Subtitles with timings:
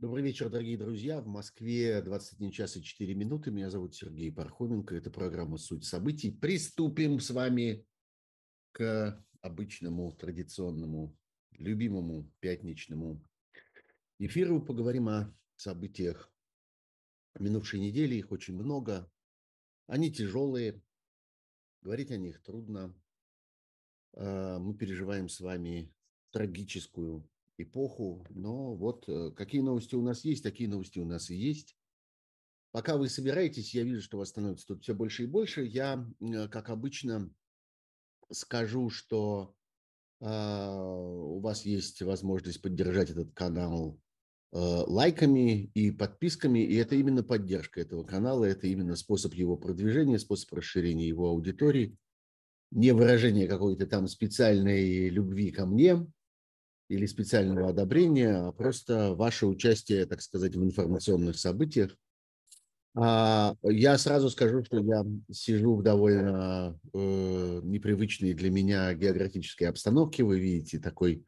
[0.00, 1.20] Добрый вечер, дорогие друзья.
[1.20, 3.50] В Москве 21 час и 4 минуты.
[3.50, 4.94] Меня зовут Сергей Пархоменко.
[4.94, 6.30] Это программа «Суть событий».
[6.30, 7.86] Приступим с вами
[8.72, 11.14] к обычному, традиционному,
[11.50, 13.22] любимому пятничному
[14.18, 14.64] эфиру.
[14.64, 16.32] Поговорим о событиях
[17.38, 18.14] минувшей недели.
[18.14, 19.12] Их очень много.
[19.86, 20.82] Они тяжелые.
[21.82, 22.98] Говорить о них трудно.
[24.14, 25.94] А, мы переживаем с вами
[26.30, 27.28] трагическую
[27.62, 28.26] эпоху.
[28.30, 31.76] Но вот э, какие новости у нас есть, такие новости у нас и есть.
[32.72, 35.64] Пока вы собираетесь, я вижу, что вас становится тут все больше и больше.
[35.64, 37.30] Я, э, как обычно,
[38.30, 39.54] скажу, что
[40.20, 43.98] э, у вас есть возможность поддержать этот канал
[44.52, 50.18] э, лайками и подписками, и это именно поддержка этого канала, это именно способ его продвижения,
[50.18, 51.96] способ расширения его аудитории,
[52.70, 56.06] не выражение какой-то там специальной любви ко мне,
[56.90, 61.96] или специального одобрения, а просто ваше участие, так сказать, в информационных событиях.
[62.96, 70.24] А, я сразу скажу, что я сижу в довольно э, непривычной для меня географической обстановке.
[70.24, 71.24] Вы видите такой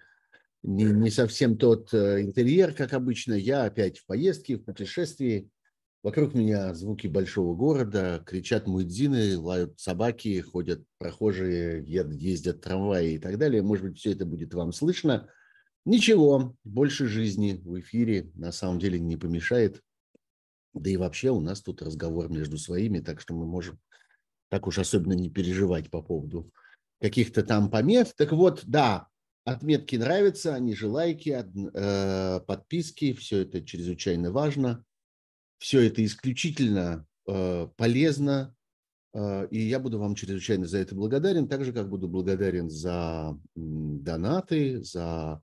[0.65, 3.35] не, не совсем тот э, интерьер, как обычно.
[3.35, 5.49] Я опять в поездке, в путешествии.
[6.03, 13.39] Вокруг меня звуки большого города, кричат муэдзины, лают собаки, ходят прохожие, ездят трамваи и так
[13.39, 13.63] далее.
[13.63, 15.29] Может быть, все это будет вам слышно–
[15.85, 19.83] Ничего, больше жизни в эфире на самом деле не помешает.
[20.75, 23.79] Да и вообще у нас тут разговор между своими, так что мы можем
[24.49, 26.53] так уж особенно не переживать по поводу
[27.01, 28.15] каких-то там помет.
[28.17, 29.09] Так вот, да,
[29.45, 31.45] отметки нравятся, они же лайки,
[31.75, 34.85] э, подписки, все это чрезвычайно важно.
[35.59, 38.55] Все это исключительно э, полезно,
[39.15, 43.37] э, и я буду вам чрезвычайно за это благодарен, так же, как буду благодарен за
[43.55, 45.43] донаты, за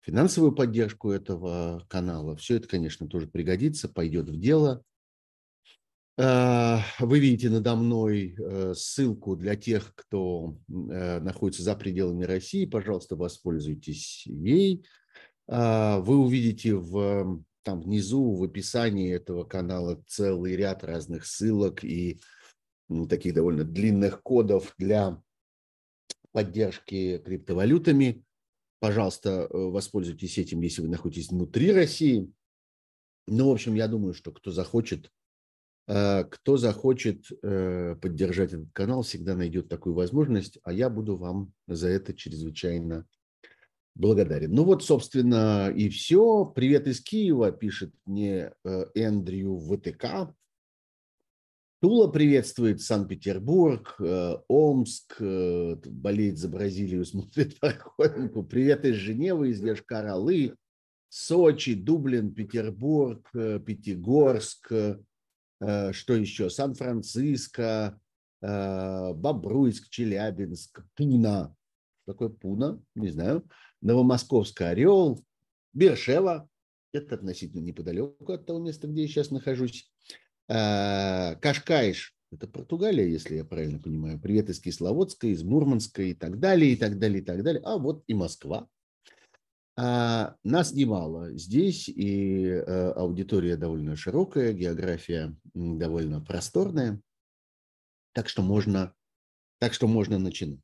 [0.00, 2.36] финансовую поддержку этого канала.
[2.36, 4.82] Все это, конечно, тоже пригодится, пойдет в дело.
[6.18, 12.66] А, вы видите надо мной э, ссылку для тех, кто э, находится за пределами России.
[12.66, 14.84] Пожалуйста, воспользуйтесь ей.
[15.46, 22.20] Вы увидите в, там внизу в описании этого канала целый ряд разных ссылок и
[23.08, 25.20] таких довольно длинных кодов для
[26.32, 28.24] поддержки криптовалютами.
[28.80, 32.32] Пожалуйста, э, воспользуйтесь этим, если вы находитесь внутри России.
[33.26, 35.12] Ну, в общем, я думаю, что кто захочет,
[35.86, 41.52] э, кто захочет э, поддержать этот канал, всегда найдет такую возможность, а я буду вам
[41.68, 43.06] за это чрезвычайно
[43.94, 44.52] благодарен.
[44.52, 46.46] Ну вот, собственно, и все.
[46.46, 48.54] Привет из Киева, пишет мне
[48.94, 50.34] Эндрю ВТК.
[51.80, 58.42] Тула приветствует Санкт-Петербург, э, Омск, э, болеет за Бразилию, смотрит Пархоменко.
[58.42, 60.56] Привет из Женевы, из Лешкар-Олы,
[61.08, 66.48] Сочи, Дублин, Петербург, э, Пятигорск, что еще?
[66.48, 68.00] Сан-Франциско,
[68.40, 71.54] Бобруйск, Челябинск, Пуна.
[72.06, 72.80] Какой Пуна?
[72.94, 73.46] Не знаю.
[73.82, 75.22] Новомосковский Орел,
[75.74, 76.48] Бершева.
[76.92, 79.92] Это относительно неподалеку от того места, где я сейчас нахожусь.
[80.50, 84.18] Э, Кашкаиш, это Португалия, если я правильно понимаю.
[84.18, 87.62] Привет из Кисловодска, из Мурманска и так далее, и так далее, и так далее.
[87.64, 88.66] А вот и Москва.
[89.76, 97.00] А, нас немало здесь, и а, аудитория довольно широкая, география довольно просторная.
[98.12, 98.92] Так что можно,
[99.60, 100.58] так что можно начинать.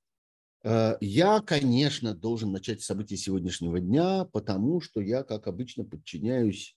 [0.64, 6.75] А, я, конечно, должен начать с событий сегодняшнего дня, потому что я, как обычно, подчиняюсь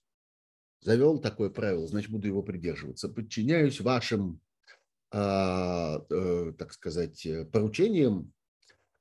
[0.82, 3.08] завел такое правило, значит, буду его придерживаться.
[3.08, 4.40] Подчиняюсь вашим,
[5.12, 8.32] а, э, так сказать, поручениям,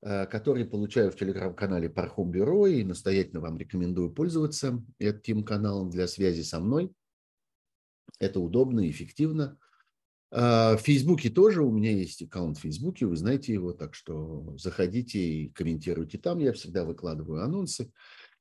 [0.02, 6.08] э, которые получаю в телеграм-канале Пархом Бюро, и настоятельно вам рекомендую пользоваться этим каналом для
[6.08, 6.92] связи со мной.
[8.20, 9.58] Это удобно и эффективно.
[10.32, 14.56] А, в Фейсбуке тоже у меня есть аккаунт в Фейсбуке, вы знаете его, так что
[14.58, 16.40] заходите и комментируйте там.
[16.40, 17.92] Я всегда выкладываю анонсы.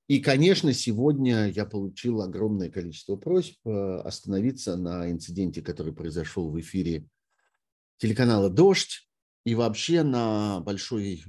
[0.09, 6.59] И, конечно, сегодня я получил огромное количество просьб э, остановиться на инциденте, который произошел в
[6.59, 7.07] эфире
[7.99, 9.09] телеканала «Дождь»,
[9.45, 11.25] и вообще на большой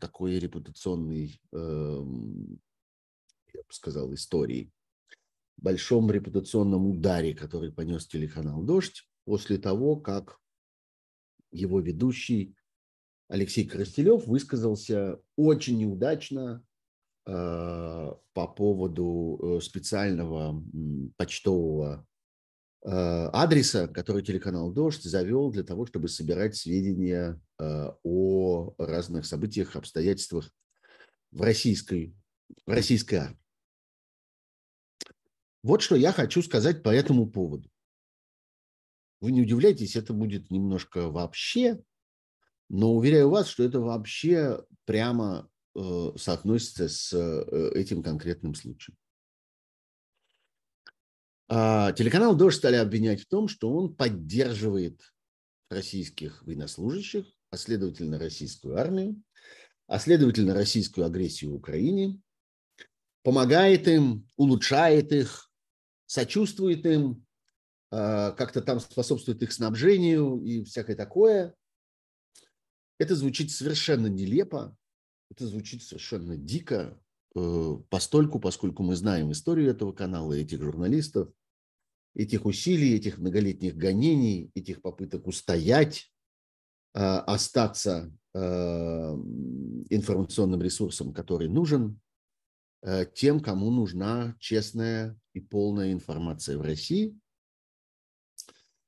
[0.00, 2.58] такой репутационной, эм,
[3.54, 4.72] я бы сказал, истории,
[5.56, 10.40] большом репутационном ударе, который понес телеканал «Дождь» после того, как
[11.52, 12.56] его ведущий
[13.28, 16.64] Алексей Коростелев высказался очень неудачно
[17.24, 20.62] по поводу э, специального
[21.16, 22.06] почтового
[22.82, 30.50] э, адреса, который телеканал «Дождь» завел для того, чтобы собирать сведения о разных событиях, обстоятельствах
[31.30, 32.14] в российской,
[32.66, 33.40] в российской армии.
[35.62, 37.70] Вот что я хочу сказать по этому поводу.
[39.20, 41.82] Вы не удивляйтесь, это будет немножко вообще,
[42.70, 48.96] но уверяю вас, что это вообще прямо э, соотносится с э, этим конкретным случаем.
[51.48, 55.00] А телеканал «Дождь» стали обвинять в том, что он поддерживает
[55.68, 59.20] российских военнослужащих, а следовательно российскую армию,
[59.86, 62.20] а следовательно российскую агрессию в Украине,
[63.22, 65.50] помогает им, улучшает их,
[66.06, 67.26] сочувствует им,
[67.90, 71.54] а, как-то там способствует их снабжению и всякое такое.
[72.98, 74.76] Это звучит совершенно нелепо,
[75.30, 77.00] это звучит совершенно дико,
[77.34, 81.30] э, постольку, поскольку мы знаем историю этого канала, этих журналистов,
[82.14, 86.10] этих усилий, этих многолетних гонений, этих попыток устоять,
[86.92, 89.14] а, остаться а,
[89.90, 92.00] информационным ресурсом, который нужен
[92.82, 97.16] э, тем, кому нужна честная и полная информация в России.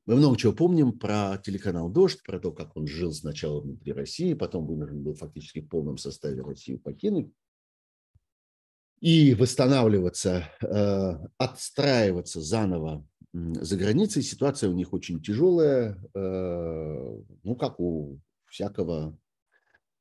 [0.06, 4.34] Мы много чего помним про телеканал «Дождь», про то, как он жил сначала внутри России,
[4.34, 7.32] потом вынужден был фактически в полном составе Россию покинуть
[9.02, 14.22] и восстанавливаться, э, отстраиваться заново за границей.
[14.22, 19.18] Ситуация у них очень тяжелая, э, ну, как у всякого,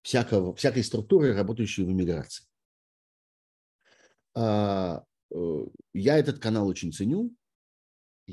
[0.04, 2.46] всякого, всякой структуры, работающей в иммиграции.
[4.36, 5.04] А,
[5.34, 7.34] э, я этот канал очень ценю.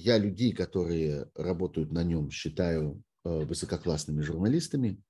[0.01, 5.03] Я людей, которые работают на нем, считаю высококлассными журналистами.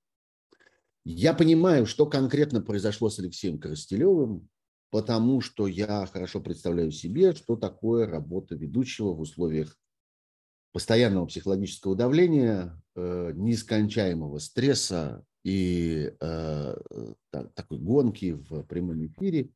[1.05, 4.49] Я понимаю, что конкретно произошло с Алексеем Коростелевым,
[4.91, 9.77] потому что я хорошо представляю себе, что такое работа ведущего в условиях
[10.73, 16.77] постоянного психологического давления, э, нескончаемого стресса и э,
[17.31, 19.51] такой гонки в прямом эфире.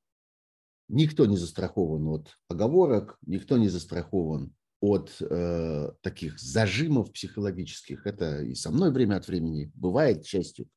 [0.88, 8.05] Никто не застрахован от оговорок, никто не застрахован от э, таких зажимов психологических.
[8.05, 10.69] Это и со мной время от времени бывает, к счастью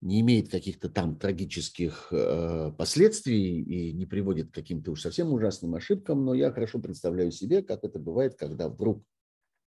[0.00, 5.76] не имеет каких-то там трагических э, последствий и не приводит к каким-то уж совсем ужасным
[5.76, 9.04] ошибкам, но я хорошо представляю себе, как это бывает, когда вдруг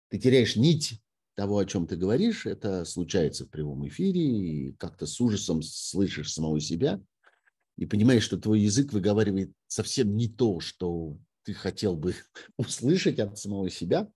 [0.10, 1.00] ты теряешь нить
[1.36, 6.34] того, о чем ты говоришь, это случается в прямом эфире, и как-то с ужасом слышишь
[6.34, 7.00] самого себя
[7.78, 12.14] и понимаешь, что твой язык выговаривает совсем не то, что ты хотел бы
[12.58, 14.12] услышать от самого себя,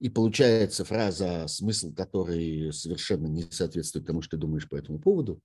[0.00, 5.40] и получается фраза, смысл которой совершенно не соответствует тому, что ты думаешь по этому поводу.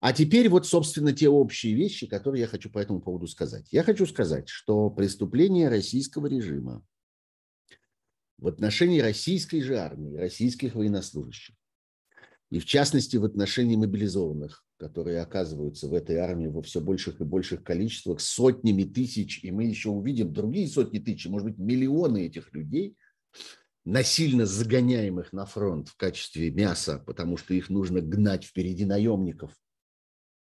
[0.00, 3.68] А теперь вот, собственно, те общие вещи, которые я хочу по этому поводу сказать.
[3.70, 6.84] Я хочу сказать, что преступление российского режима
[8.38, 11.54] в отношении российской же армии, российских военнослужащих,
[12.50, 17.24] и в частности в отношении мобилизованных, которые оказываются в этой армии во все больших и
[17.24, 22.52] больших количествах, сотнями тысяч, и мы еще увидим другие сотни тысяч, может быть, миллионы этих
[22.52, 22.96] людей–
[23.86, 29.52] насильно загоняемых на фронт в качестве мяса, потому что их нужно гнать впереди наемников,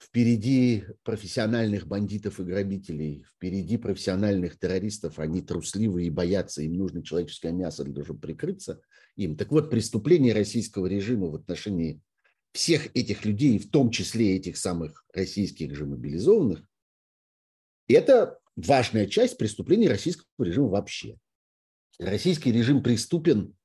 [0.01, 7.53] впереди профессиональных бандитов и грабителей, впереди профессиональных террористов, они трусливые и боятся, им нужно человеческое
[7.53, 8.81] мясо для того, чтобы прикрыться
[9.17, 9.37] им.
[9.37, 12.01] Так вот, преступление российского режима в отношении
[12.55, 16.65] всех этих людей, в том числе этих самых российских же мобилизованных,
[17.89, 21.19] это важная часть преступлений российского режима вообще.
[21.99, 23.57] Российский режим преступен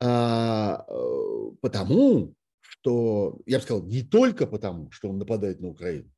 [0.00, 6.10] а, э, потому, что, я бы сказал, не только потому, что он нападает на Украину,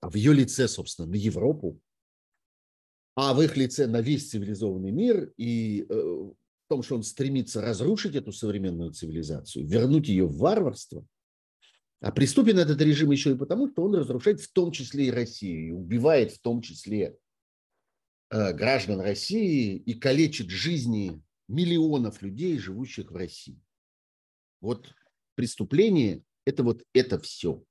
[0.00, 1.80] а в ее лице, собственно, на Европу,
[3.14, 5.32] а в их лице на весь цивилизованный мир.
[5.36, 6.30] И э,
[6.66, 11.06] в том, что он стремится разрушить эту современную цивилизацию, вернуть ее в варварство.
[12.00, 15.68] А преступен этот режим еще и потому, что он разрушает в том числе и Россию,
[15.68, 17.16] и убивает в том числе
[18.28, 23.60] Э, граждан России и калечит жизни миллионов людей, живущих в России.
[24.60, 24.92] Вот
[25.36, 27.62] преступление– это вот это все.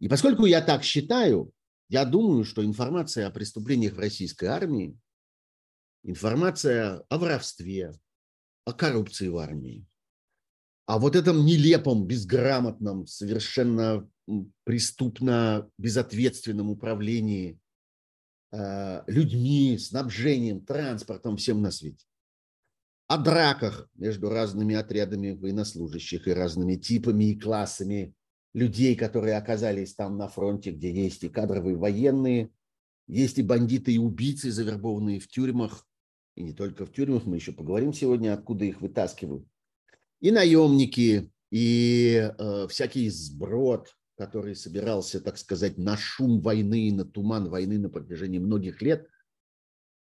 [0.00, 1.52] И поскольку я так считаю,
[1.88, 4.98] я думаю, что информация о преступлениях в российской армии,
[6.04, 7.92] информация о воровстве,
[8.64, 9.84] о коррупции в армии,
[10.86, 14.08] о вот этом нелепом, безграмотном, совершенно
[14.64, 17.58] преступно безответственном управлении
[18.56, 22.06] Э, людьми, снабжением, транспортом, всем на свете.
[23.08, 28.14] О драках между разными отрядами военнослужащих и разными типами и классами
[28.54, 32.50] людей, которые оказались там на фронте, где есть и кадровые военные,
[33.08, 35.84] есть и бандиты и убийцы, завербованные в тюрьмах,
[36.34, 39.46] и не только в тюрьмах, мы еще поговорим сегодня, откуда их вытаскивают,
[40.20, 47.48] и наемники, и э, всякий сброд, который собирался, так сказать, на шум войны, на туман
[47.48, 49.08] войны на протяжении многих лет,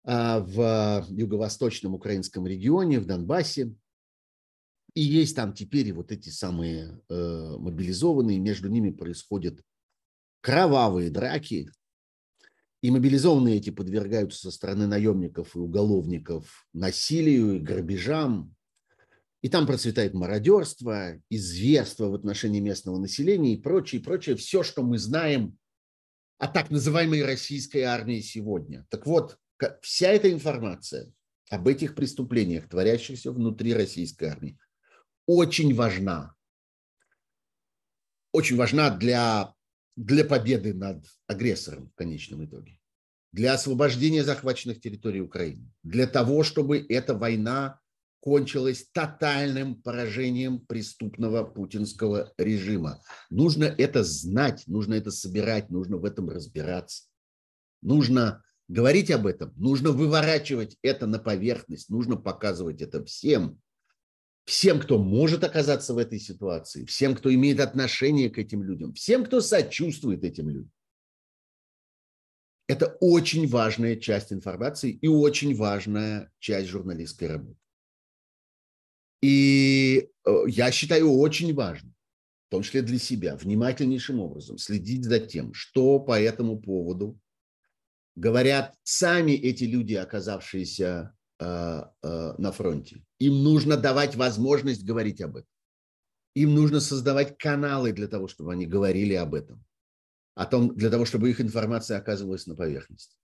[0.03, 3.75] а, в юго-восточном украинском регионе, в Донбассе.
[4.95, 9.61] И есть там теперь и вот эти самые э, мобилизованные, между ними происходят
[10.41, 11.69] кровавые драки,
[12.81, 18.55] и мобилизованные эти подвергаются со стороны наемников и уголовников насилию и грабежам.
[19.41, 24.35] И там процветает мародерство, изверство в отношении местного населения и прочее, прочее.
[24.35, 25.57] Все, что мы знаем
[26.37, 28.85] о так называемой российской армии сегодня.
[28.89, 29.37] Так вот,
[29.81, 31.11] вся эта информация
[31.49, 34.57] об этих преступлениях, творящихся внутри российской армии,
[35.25, 36.35] очень важна.
[38.31, 39.53] Очень важна для
[39.99, 42.79] для победы над агрессором в конечном итоге,
[43.33, 47.81] для освобождения захваченных территорий Украины, для того, чтобы эта война
[48.21, 53.01] кончилась тотальным поражением преступного путинского режима.
[53.29, 57.03] Нужно это знать, нужно это собирать, нужно в этом разбираться.
[57.81, 63.59] Нужно говорить об этом, нужно выворачивать это на поверхность, нужно показывать это всем,
[64.49, 69.23] всем, кто может оказаться в этой ситуации, всем, кто имеет отношение к этим людям, всем,
[69.23, 70.71] кто сочувствует этим людям.
[72.67, 77.59] Это очень важная часть информации и очень важная часть журналистской работы.
[79.21, 81.93] И э, я считаю очень важным,
[82.47, 87.19] в том числе для себя, внимательнейшим образом следить за тем, что по этому поводу
[88.15, 93.03] говорят сами эти люди, оказавшиеся на фронте.
[93.19, 95.49] Им нужно давать возможность говорить об этом.
[96.35, 99.63] Им нужно создавать каналы для того, чтобы они говорили об этом.
[100.35, 103.15] О том, для того, чтобы их информация оказывалась на поверхности.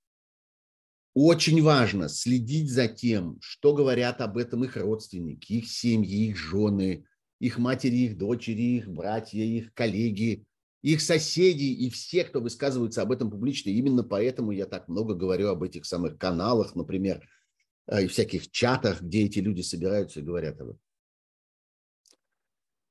[1.14, 7.06] Очень важно следить за тем, что говорят об этом их родственники, их семьи, их жены,
[7.40, 10.46] их матери, их дочери, их братья, их коллеги,
[10.82, 13.70] их соседи и все, кто высказывается об этом публично.
[13.70, 17.45] Именно поэтому я так много говорю об этих самых каналах, например, Э,
[17.92, 20.82] и всяких чатах, где эти люди собираются и говорят об этом.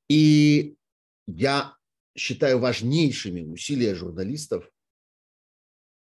[0.09, 0.77] И
[1.27, 1.77] я
[2.17, 4.71] считаю важнейшими усилия журналистов,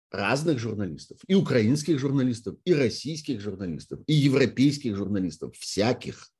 [0.10, 6.32] разных журналистов, и украинских журналистов, и российских журналистов, и европейских журналистов, всяких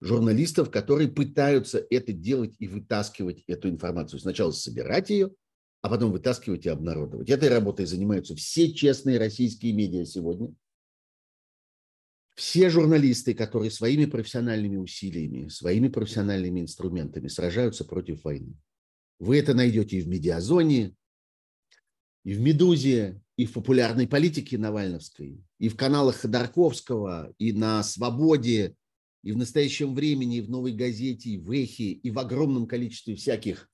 [0.00, 4.20] журналистов, которые пытаются это делать и вытаскивать эту информацию.
[4.20, 5.32] Сначала собирать ее,
[5.82, 7.28] а потом вытаскивать и обнародовать.
[7.28, 10.54] Этой работой занимаются все честные российские медиа сегодня–
[12.34, 18.54] все журналисты, которые своими профессиональными усилиями, своими профессиональными инструментами сражаются против войны.
[19.20, 20.94] Вы это найдете и в «Медиазоне»,
[22.24, 28.76] и в «Медузе», и в популярной политике Навальновской, и в каналах Ходорковского, и на «Свободе»,
[29.22, 33.14] и в настоящем времени, и в «Новой газете», и в «Эхе», и в огромном количестве
[33.14, 33.70] всяких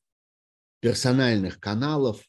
[0.80, 2.22] персональных каналов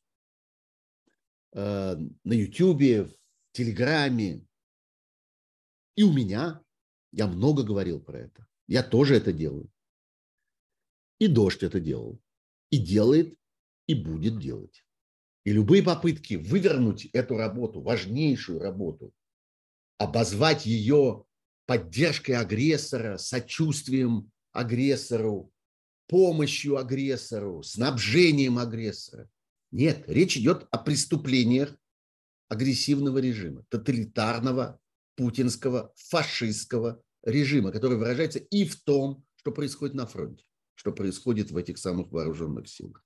[1.53, 3.13] э, на Ютьюбе, в
[3.53, 4.45] Телеграме,
[5.95, 6.62] и у меня,
[7.12, 9.69] я много говорил про это, я тоже это делаю.
[11.19, 12.19] И дождь это делал.
[12.69, 13.38] И делает,
[13.88, 14.86] и будет делать.
[15.43, 19.13] И любые попытки вывернуть эту работу, важнейшую работу,
[19.98, 21.25] обозвать ее
[21.65, 25.51] поддержкой агрессора, сочувствием агрессору,
[26.07, 29.29] помощью агрессору, снабжением агрессора.
[29.71, 31.75] Нет, речь идет о преступлениях
[32.50, 34.79] агрессивного режима, тоталитарного
[35.15, 41.58] путинского фашистского режима, который выражается и в том, что происходит на фронте, что происходит в
[41.58, 43.03] этих самых вооруженных силах.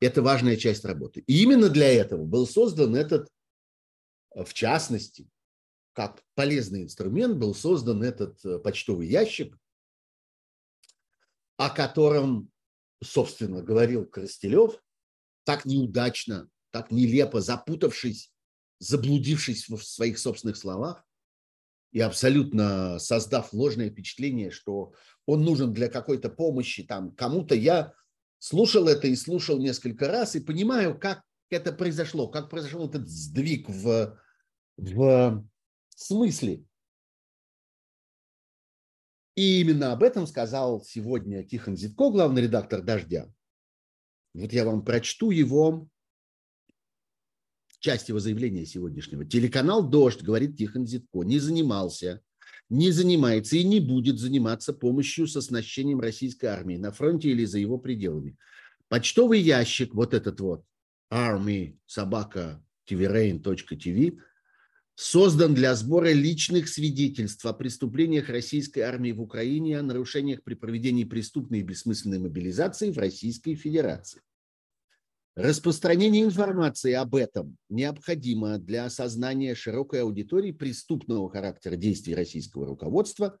[0.00, 1.20] Это важная часть работы.
[1.26, 3.28] И именно для этого был создан этот,
[4.34, 5.30] в частности,
[5.92, 9.56] как полезный инструмент, был создан этот э, почтовый ящик,
[11.56, 12.50] о котором,
[13.02, 14.82] собственно, говорил Коростелев,
[15.44, 18.33] так неудачно, так нелепо запутавшись
[18.78, 21.04] заблудившись в своих собственных словах
[21.92, 24.94] и абсолютно создав ложное впечатление, что
[25.26, 27.94] он нужен для какой-то помощи там кому-то, я
[28.38, 33.68] слушал это и слушал несколько раз и понимаю, как это произошло, как произошел этот сдвиг
[33.68, 34.18] в,
[34.76, 35.46] в
[35.94, 36.64] смысле.
[39.36, 43.32] И именно об этом сказал сегодня Тихон Зитко, главный редактор «Дождя».
[44.32, 45.88] Вот я вам прочту его
[47.84, 49.26] часть его заявления сегодняшнего.
[49.26, 52.22] Телеканал «Дождь», говорит Тихон Зитко, не занимался,
[52.70, 57.58] не занимается и не будет заниматься помощью с оснащением российской армии на фронте или за
[57.58, 58.38] его пределами.
[58.88, 60.64] Почтовый ящик, вот этот вот,
[61.12, 64.18] army собака tvrain.tv,
[64.94, 71.04] создан для сбора личных свидетельств о преступлениях российской армии в Украине о нарушениях при проведении
[71.04, 74.22] преступной и бессмысленной мобилизации в Российской Федерации.
[75.36, 83.40] Распространение информации об этом необходимо для осознания широкой аудитории преступного характера действий российского руководства,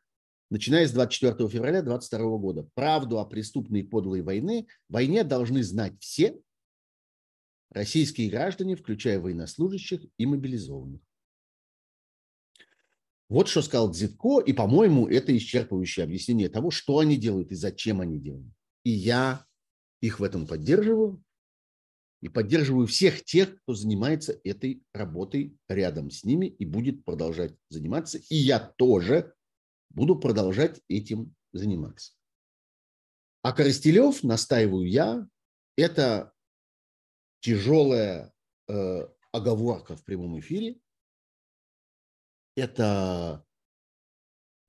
[0.50, 2.68] начиная с 24 февраля 2022 года.
[2.74, 6.36] Правду о преступной и подлой войне, войне должны знать все
[7.70, 11.00] российские граждане, включая военнослужащих и мобилизованных.
[13.28, 18.00] Вот что сказал Дзитко, и, по-моему, это исчерпывающее объяснение того, что они делают и зачем
[18.00, 18.52] они делают.
[18.82, 19.46] И я
[20.00, 21.23] их в этом поддерживаю,
[22.24, 28.16] и поддерживаю всех тех, кто занимается этой работой рядом с ними и будет продолжать заниматься.
[28.30, 29.34] И я тоже
[29.90, 32.14] буду продолжать этим заниматься.
[33.42, 35.28] А Коростелев, настаиваю я,
[35.76, 36.32] это
[37.40, 38.32] тяжелая
[38.68, 40.80] э, оговорка в прямом эфире.
[42.56, 43.44] Это,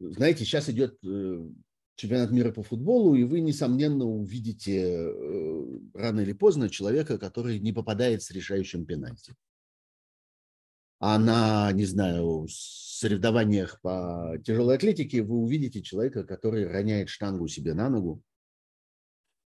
[0.02, 1.48] знаете, сейчас идет э,
[1.96, 7.74] чемпионат мира по футболу, и вы, несомненно, увидите э, рано или поздно человека, который не
[7.74, 9.36] попадает с решающим пенальти.
[11.00, 17.74] А на, не знаю, соревнованиях по тяжелой атлетике вы увидите человека, который роняет штангу себе
[17.74, 18.22] на ногу.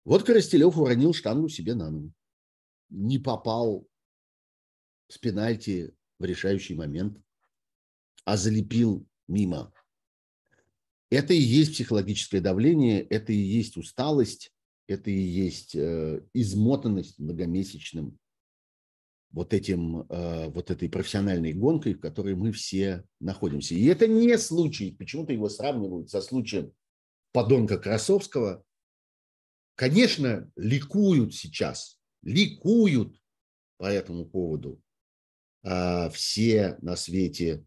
[0.05, 2.13] Вот Коростелев уронил штангу себе на ногу.
[2.91, 3.87] Не попал
[5.09, 7.19] с пенальти в решающий момент,
[8.25, 9.73] а залепил мимо.
[11.11, 14.53] Это и есть психологическое давление, это и есть усталость,
[14.87, 18.19] это и есть э, измотанность многомесячным
[19.31, 23.75] вот, этим, э, вот этой профессиональной гонкой, в которой мы все находимся.
[23.75, 26.73] И это не случай, почему-то его сравнивают со случаем
[27.33, 28.65] подонка Красовского.
[29.77, 33.21] Конечно, ликуют сейчас, ликуют
[33.77, 34.83] по этому поводу
[35.63, 37.65] э, все на свете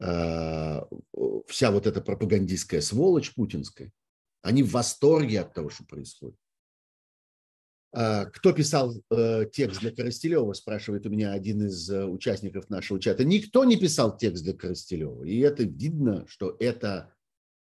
[0.00, 3.92] вся вот эта пропагандистская сволочь путинская,
[4.42, 6.38] они в восторге от того, что происходит.
[7.92, 13.00] А, кто писал э, текст для Коростелева, спрашивает у меня один из э, участников нашего
[13.00, 13.24] чата.
[13.24, 15.24] Никто не писал текст для Коростелева.
[15.24, 17.12] И это видно, что это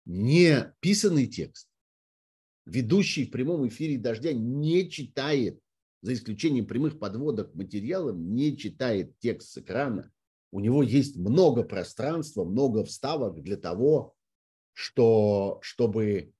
[0.04, 1.68] не писанный текст.
[2.66, 5.60] Ведущий в прямом эфире «Дождя» не читает,
[6.02, 10.12] за исключением прямых подводок к материалам, не читает текст с экрана
[10.50, 14.14] у него есть много пространства, много вставок для того,
[14.72, 16.32] что, чтобы,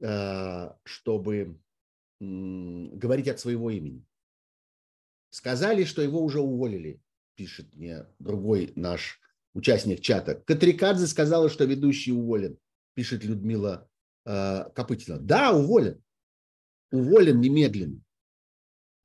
[0.00, 1.58] э, чтобы
[2.20, 4.04] говорить от своего имени.
[5.30, 7.00] Сказали, что его уже уволили,
[7.36, 9.20] пишет мне другой наш
[9.54, 10.34] участник чата.
[10.34, 12.58] Катрикадзе сказала, что ведущий уволен,
[12.94, 13.88] пишет Людмила
[14.26, 15.18] э, Копытина.
[15.18, 16.02] Да, уволен.
[16.90, 18.00] Уволен немедленно.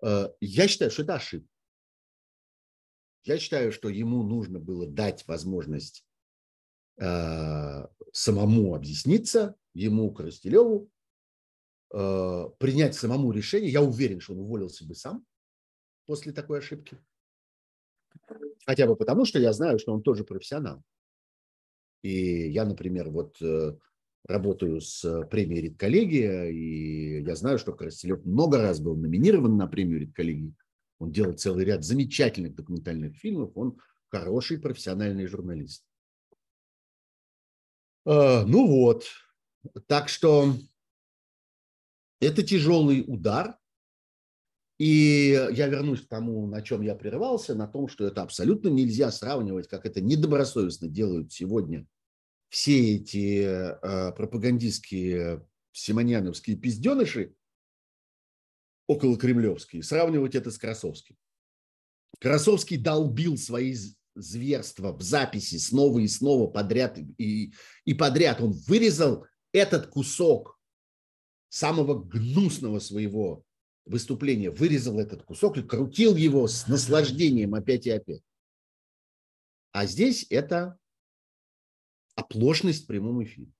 [0.01, 1.54] Э, я считаю, что это ошибка.
[3.25, 6.05] Я считаю, что ему нужно было дать возможность
[6.97, 10.91] э, самому объясниться, ему, Коростелеву,
[11.91, 13.71] э, принять самому решение.
[13.71, 15.25] Я уверен, что он уволился бы сам
[16.05, 16.99] после такой ошибки.
[18.63, 20.83] Хотя бы потому, что я знаю, что он тоже профессионал.
[22.03, 23.75] И я, например, вот э,
[24.27, 30.01] работаю с премией «Редколлегия», и я знаю, что Коростелев много раз был номинирован на премию
[30.01, 30.53] «Редколлегии»,
[30.99, 33.51] он делал целый ряд замечательных документальных фильмов.
[33.55, 33.79] Он
[34.09, 35.85] хороший профессиональный журналист.
[38.05, 39.05] А, ну вот.
[39.87, 40.55] Так что
[42.19, 43.57] это тяжелый удар.
[44.77, 49.09] И я вернусь к тому, на чем я прервался, на том, что это абсолютно нельзя
[49.09, 51.87] сравнивать, как это недобросовестно делают сегодня
[52.49, 57.35] все эти э, пропагандистские симоняновские пизденыши,
[58.87, 61.15] около кремлевские, сравнивать это с Красовским.
[62.19, 63.75] Красовский долбил свои
[64.15, 68.41] зверства в записи снова и снова подряд и, и подряд.
[68.41, 70.59] Он вырезал этот кусок
[71.49, 73.43] самого гнусного своего
[73.85, 78.23] выступления, вырезал этот кусок и крутил его с наслаждением опять и опять.
[79.71, 80.77] А здесь это
[82.15, 83.51] оплошность в прямом эфире.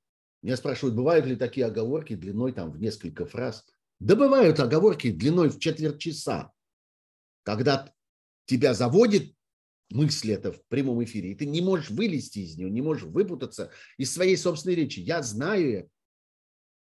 [0.41, 3.65] Меня спрашивают, бывают ли такие оговорки длиной там в несколько фраз.
[3.99, 6.51] Да бывают оговорки длиной в четверть часа,
[7.43, 7.93] когда
[8.45, 9.34] тебя заводит
[9.89, 13.71] мысль это в прямом эфире, и ты не можешь вылезти из нее, не можешь выпутаться
[13.97, 14.99] из своей собственной речи.
[14.99, 15.89] Я знаю это.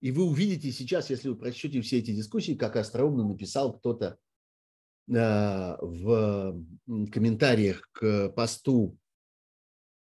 [0.00, 4.18] И вы увидите сейчас, если вы прочтете все эти дискуссии, как остроумно написал кто-то
[5.08, 6.62] э, в
[7.10, 8.98] комментариях к посту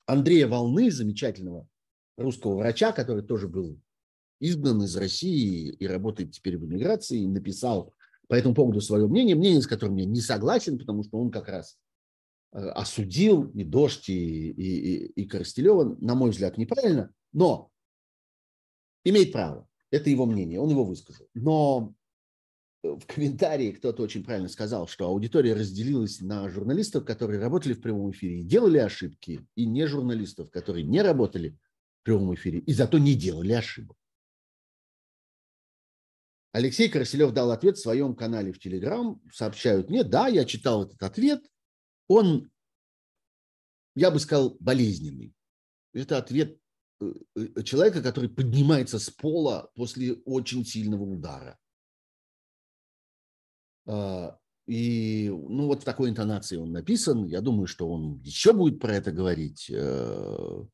[0.06, 1.68] Андрея Волны, замечательного
[2.18, 3.80] русского врача, который тоже был
[4.40, 7.94] изгнан из России и работает теперь в эмиграции, написал
[8.28, 11.48] по этому поводу свое мнение, мнение, с которым я не согласен, потому что он как
[11.48, 11.78] раз
[12.54, 17.72] э, осудил и Дождь, и, и, и Коростелева, на мой взгляд, неправильно, но
[19.04, 19.68] имеет право.
[19.92, 21.28] Это его мнение, он его высказал.
[21.34, 21.96] Но
[22.84, 28.12] в комментарии кто-то очень правильно сказал, что аудитория разделилась на журналистов, которые работали в прямом
[28.12, 31.58] эфире и делали ошибки, и не журналистов, которые не работали
[32.02, 33.98] в прямом эфире и зато не делали ошибок.
[36.52, 39.22] Алексей Красилев дал ответ в своем канале в Телеграм.
[39.32, 41.44] Сообщают мне, да, я читал этот ответ.
[42.08, 42.50] Он,
[43.96, 45.36] я бы сказал, болезненный.
[45.94, 46.58] Это ответ
[47.02, 51.60] э, э, человека, который поднимается с пола после очень сильного удара.
[53.86, 57.26] А, и ну, вот в такой интонации он написан.
[57.26, 59.70] Я думаю, что он еще будет про это говорить.
[59.70, 60.66] Э,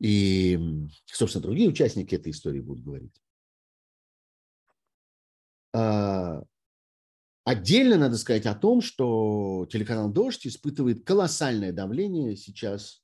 [0.00, 3.20] и, собственно, другие участники этой истории будут говорить.
[5.72, 6.42] А,
[7.44, 13.02] отдельно надо сказать о том, что телеканал «Дождь» испытывает колоссальное давление сейчас,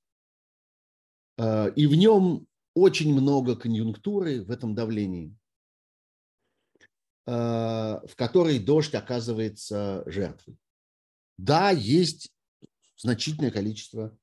[1.38, 5.35] а, и в нем очень много конъюнктуры в этом давлении.
[7.26, 10.57] Э, в которой дождь оказывается жертвой.
[11.38, 12.33] Да, есть
[12.96, 14.16] значительное количество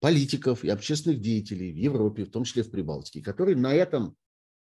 [0.00, 4.16] политиков и общественных деятелей в Европе, в том числе в Прибалтике, которые на этом,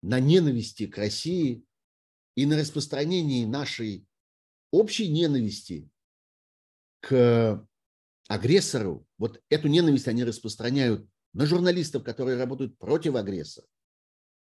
[0.03, 1.65] на ненависти к России
[2.37, 4.07] и на распространении нашей
[4.71, 5.89] общей ненависти
[7.01, 7.67] к
[8.29, 13.67] агрессору, вот эту ненависть они распространяют на журналистов, которые работают против агрессора,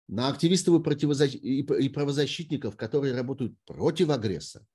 [0.08, 1.34] на активистов и, противозащ...
[1.34, 4.66] и правозащитников, которые работают против агрессора.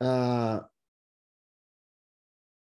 [0.00, 0.68] А,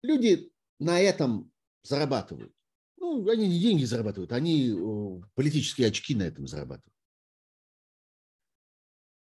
[0.01, 1.51] люди на этом
[1.83, 2.53] зарабатывают.
[2.97, 4.73] Ну, они не деньги зарабатывают, они
[5.35, 6.92] политические очки на этом зарабатывают.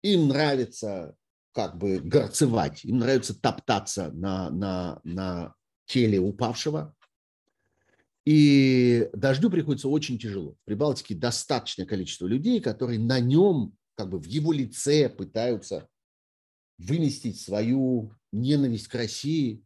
[0.02, 1.16] Им нравится
[1.52, 5.54] как бы горцевать, им нравится топтаться на, на, на
[5.86, 6.94] теле упавшего,
[8.24, 10.52] и дождю приходится очень тяжело.
[10.52, 15.88] В Прибалтике достаточное количество людей, которые на нем, как бы в его лице пытаются
[16.78, 19.64] выместить свою ненависть к России,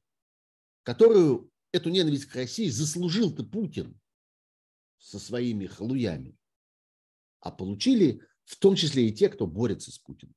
[0.82, 4.00] которую, эту ненависть к России заслужил-то Путин
[4.98, 6.38] со своими халуями.
[7.40, 10.34] А получили в том числе и те, кто борется с Путиным.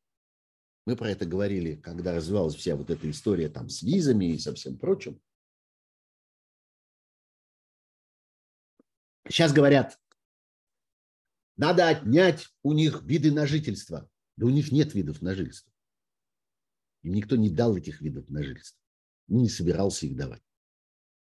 [0.86, 4.54] Мы про это говорили, когда развивалась вся вот эта история там с визами и со
[4.56, 5.22] всем прочим.
[9.28, 10.00] Сейчас говорят,
[11.58, 14.10] надо отнять у них виды на жительство.
[14.38, 15.74] Да у них нет видов на жительство.
[17.02, 18.80] Им никто не дал этих видов на жительство.
[19.28, 20.44] Не собирался их давать.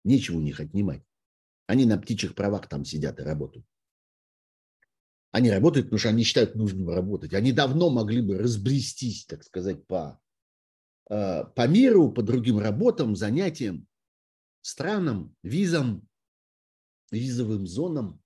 [0.04, 1.02] Нечего у них отнимать.
[1.66, 3.66] Они на птичьих правах там сидят и работают.
[5.32, 7.34] Они работают, потому что они считают нужным работать.
[7.34, 10.20] Они давно могли бы разбрестись, так сказать, по,
[11.08, 13.86] э, по миру, по другим работам, занятиям,
[14.60, 16.08] странам, визам,
[17.12, 18.20] визовым зонам.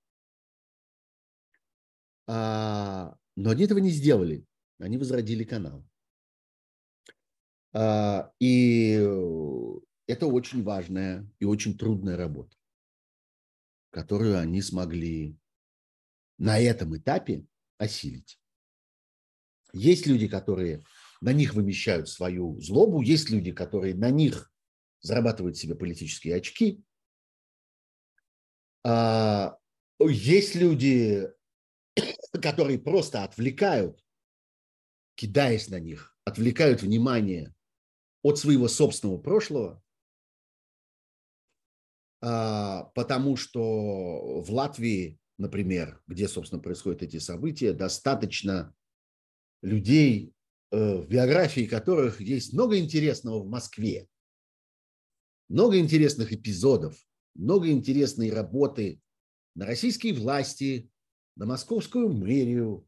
[2.27, 4.47] А, но они этого не сделали.
[4.79, 5.87] Они возродили канал.
[7.75, 8.95] А, и
[10.07, 12.57] это очень важная и очень трудная работа,
[13.91, 15.37] которую они смогли
[16.39, 17.45] на этом этапе
[17.79, 18.41] осилить.
[19.73, 20.85] Есть люди, которые
[21.21, 24.53] на них вымещают свою злобу, есть люди, которые на них
[25.01, 26.83] зарабатывают себе политические очки,
[28.85, 29.59] а,
[30.01, 31.29] есть люди,
[32.43, 34.05] которые просто отвлекают,
[35.15, 37.55] кидаясь на них, отвлекают внимание
[38.23, 39.83] от своего собственного прошлого,
[42.21, 48.75] а, потому что в Латвии, например, где, собственно, происходят эти события, достаточно
[49.63, 50.33] людей,
[50.71, 54.09] э, в биографии которых есть много интересного в Москве,
[55.49, 56.97] много интересных эпизодов,
[57.35, 59.01] много интересной работы
[59.55, 60.91] на российские власти,
[61.37, 62.87] на московскую мэрию,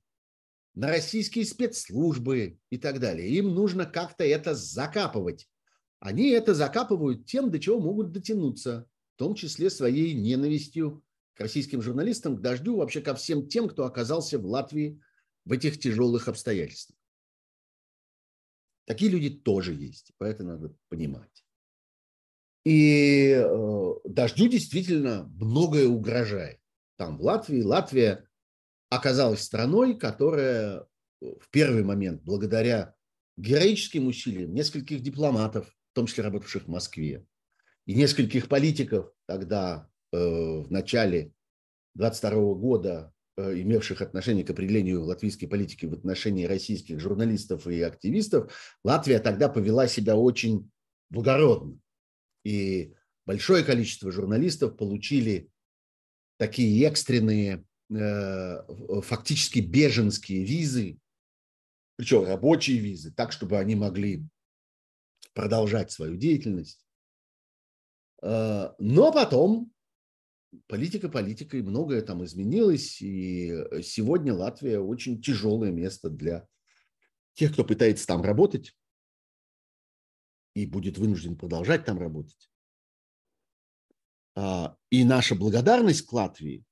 [0.74, 3.28] на российские спецслужбы и так далее.
[3.30, 5.48] Им нужно как-то это закапывать.
[6.00, 11.02] Они это закапывают тем, до чего могут дотянуться, в том числе своей ненавистью
[11.36, 15.00] к российским журналистам, к дождю, вообще ко всем тем, кто оказался в Латвии
[15.44, 16.98] в этих тяжелых обстоятельствах.
[18.86, 21.44] Такие люди тоже есть, поэтому надо понимать.
[22.64, 26.58] И э, дождю действительно многое угрожает.
[26.96, 28.28] Там в Латвии, Латвия
[28.88, 30.84] оказалась страной, которая э,
[31.20, 32.94] в первый момент, благодаря
[33.36, 37.26] героическим усилиям нескольких дипломатов, в том числе работавших в Москве,
[37.84, 41.32] и нескольких политиков тогда в начале
[41.94, 48.52] 22 года, э, имевших отношение к определению латвийской политики в отношении российских журналистов и активистов,
[48.84, 50.70] Латвия тогда повела себя очень
[51.10, 51.78] благородно
[52.44, 55.50] и большое количество журналистов получили
[56.38, 60.98] такие экстренные, э, фактически беженские визы
[61.96, 64.22] причем рабочие визы, так, чтобы они могли
[65.32, 66.86] продолжать свою деятельность.
[68.22, 69.72] Э, но потом
[70.66, 76.46] политика политикой, многое там изменилось, и сегодня Латвия очень тяжелое место для
[77.34, 78.76] тех, кто пытается там работать
[80.54, 82.50] и будет вынужден продолжать там работать.
[84.34, 86.64] А, и наша благодарность к Латвии,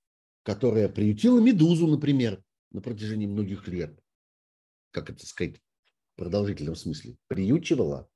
[0.43, 3.99] которая приютила «Медузу», например, на протяжении многих лет,
[4.91, 5.61] как это сказать
[6.15, 8.09] в продолжительном смысле, приючивала,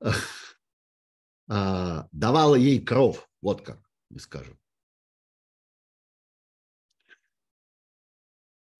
[1.48, 4.58] а, давала ей кров, вот как мы скажем.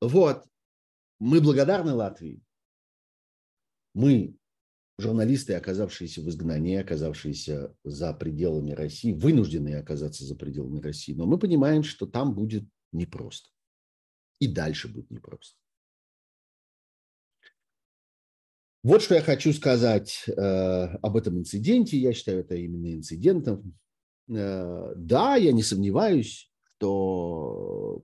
[0.00, 0.46] Вот,
[1.18, 2.42] мы благодарны Латвии.
[3.94, 4.36] Мы,
[4.98, 11.38] журналисты, оказавшиеся в изгнании, оказавшиеся за пределами России, вынужденные оказаться за пределами России, но мы
[11.38, 13.50] понимаем, что там будет непросто.
[14.38, 15.58] И дальше будет непросто.
[18.84, 21.98] Вот что я хочу сказать э, об этом инциденте.
[21.98, 23.76] Я считаю это именно инцидентом.
[24.28, 28.02] Э, да, я не сомневаюсь, что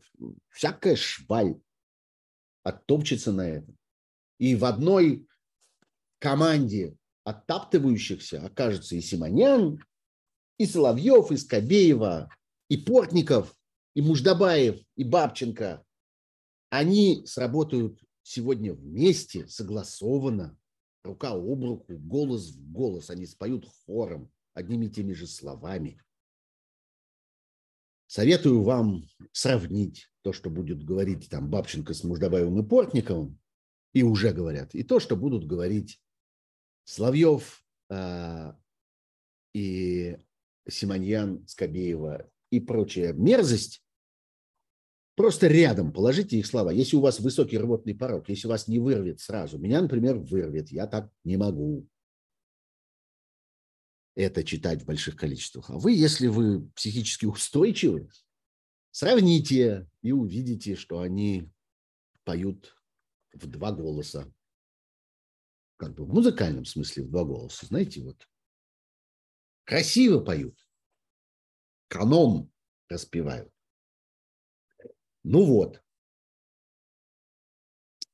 [0.51, 1.61] всякая шваль
[2.63, 3.77] оттопчется на этом.
[4.39, 5.27] И в одной
[6.19, 9.83] команде оттаптывающихся окажется и Симонян,
[10.59, 12.31] и Соловьев, и Скобеева,
[12.69, 13.55] и Портников,
[13.95, 15.85] и Муждабаев, и Бабченко.
[16.71, 20.59] Они сработают сегодня вместе, согласованно,
[21.05, 23.11] рука об руку, голос в голос.
[23.11, 26.01] Они споют хором, одними и теми же словами.
[28.07, 33.39] Советую вам сравнить то, что будет говорить там Бабченко с Муждабаевым и Портниковым,
[33.93, 36.03] и уже говорят, и то, что будут говорить
[36.85, 38.53] Славьев э,
[39.55, 40.19] и
[40.69, 43.83] Симоньян, Скобеева и прочая мерзость,
[45.15, 46.71] просто рядом положите их слова.
[46.71, 50.87] Если у вас высокий рвотный порог, если вас не вырвет сразу, меня, например, вырвет, я
[50.87, 51.89] так не могу
[54.15, 55.71] это читать в больших количествах.
[55.71, 58.09] А вы, если вы психически устойчивы,
[58.91, 61.51] сравните и увидите, что они
[62.25, 62.77] поют
[63.33, 64.33] в два голоса.
[65.77, 67.67] Как бы в музыкальном смысле в два голоса.
[67.67, 68.29] Знаете, вот
[69.65, 70.57] красиво поют,
[71.89, 72.53] канон
[72.89, 73.53] распевают.
[75.25, 75.83] Ну вот,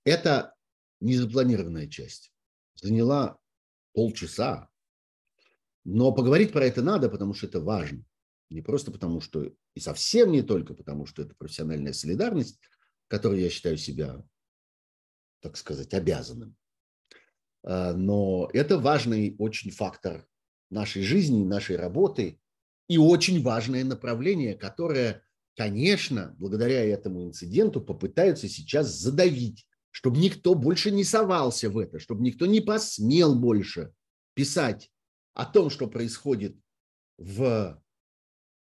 [0.05, 0.57] это
[1.01, 2.33] незапланированная часть.
[2.75, 3.39] Заняла
[3.93, 4.70] полчаса,
[5.85, 8.05] но поговорить про это надо, потому что это важно.
[8.51, 12.61] Не просто потому, что, и совсем не только потому, что это профессиональная солидарность,
[13.09, 14.25] которой я считаю себя,
[15.41, 16.57] так сказать, обязанным.
[17.63, 20.27] А, но это важный очень фактор
[20.69, 22.41] нашей жизни, нашей работы
[22.89, 25.23] и очень важное направление, которое,
[25.57, 32.23] конечно, благодаря этому инциденту попытаются сейчас задавить, чтобы никто больше не совался в это, чтобы
[32.23, 33.93] никто не посмел больше
[34.35, 34.91] писать
[35.35, 36.57] о том, что происходит
[37.19, 37.83] в,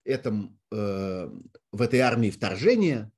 [0.05, 1.31] этом, э,
[1.73, 3.11] в этой армии вторжения,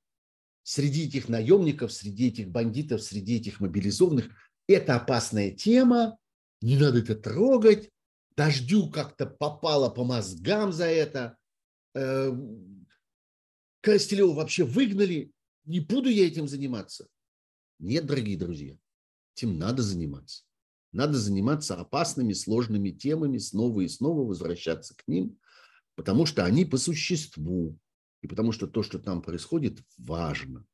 [0.62, 4.30] среди этих наемников, среди этих бандитов, среди этих мобилизованных,
[4.68, 6.18] это опасная тема,
[6.60, 7.90] не надо это трогать,
[8.36, 11.36] дождю как-то попало по мозгам за это,
[11.94, 12.32] э,
[13.80, 15.32] Коростелева вообще выгнали,
[15.64, 17.08] не буду я этим заниматься.
[17.78, 18.76] Нет, дорогие друзья,
[19.34, 20.44] этим надо заниматься.
[20.92, 25.38] Надо заниматься опасными, сложными темами, снова и снова возвращаться к ним,
[25.94, 27.78] потому что они по существу,
[28.22, 30.66] и потому что то, что там происходит, важно.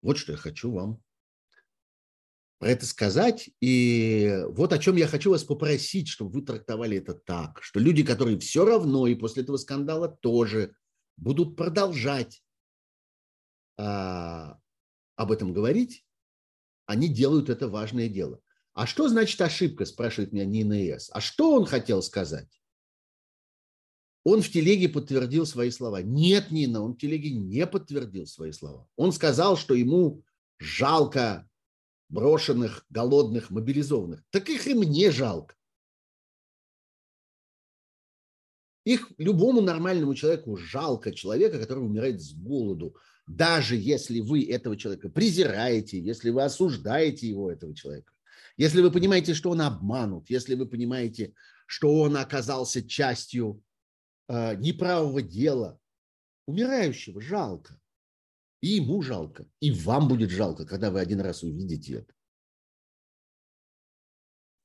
[0.00, 1.02] Вот что я хочу вам
[2.62, 3.50] про это сказать.
[3.60, 8.04] И вот о чем я хочу вас попросить, чтобы вы трактовали это так, что люди,
[8.04, 10.72] которые все равно и после этого скандала тоже
[11.16, 12.40] будут продолжать
[13.76, 14.60] а,
[15.16, 16.06] об этом говорить,
[16.86, 18.40] они делают это важное дело.
[18.74, 21.10] А что значит ошибка, спрашивает меня Нина С.
[21.12, 22.48] А что он хотел сказать?
[24.24, 26.00] Он в телеге подтвердил свои слова.
[26.00, 28.88] Нет, Нина, он в телеге не подтвердил свои слова.
[28.96, 30.22] Он сказал, что ему
[30.58, 31.48] жалко
[32.08, 34.22] брошенных, голодных, мобилизованных.
[34.30, 35.56] Так их и мне жалко.
[38.84, 42.96] Их любому нормальному человеку жалко человека, который умирает с голоду.
[43.26, 48.12] Даже если вы этого человека презираете, если вы осуждаете его, этого человека.
[48.56, 51.34] Если вы понимаете, что он обманут, если вы понимаете,
[51.66, 53.62] что он оказался частью
[54.28, 55.78] э, неправого дела,
[56.46, 57.78] умирающего жалко.
[58.60, 62.14] И ему жалко, и вам будет жалко, когда вы один раз увидите это.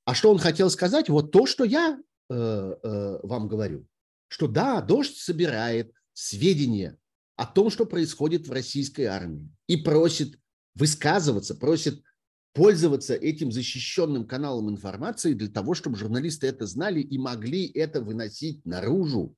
[0.05, 1.09] А что он хотел сказать?
[1.09, 3.87] Вот то, что я э, э, вам говорю.
[4.27, 6.97] Что да, дождь собирает сведения
[7.35, 10.39] о том, что происходит в российской армии, и просит
[10.75, 12.03] высказываться, просит
[12.53, 18.65] пользоваться этим защищенным каналом информации для того, чтобы журналисты это знали и могли это выносить
[18.65, 19.35] наружу.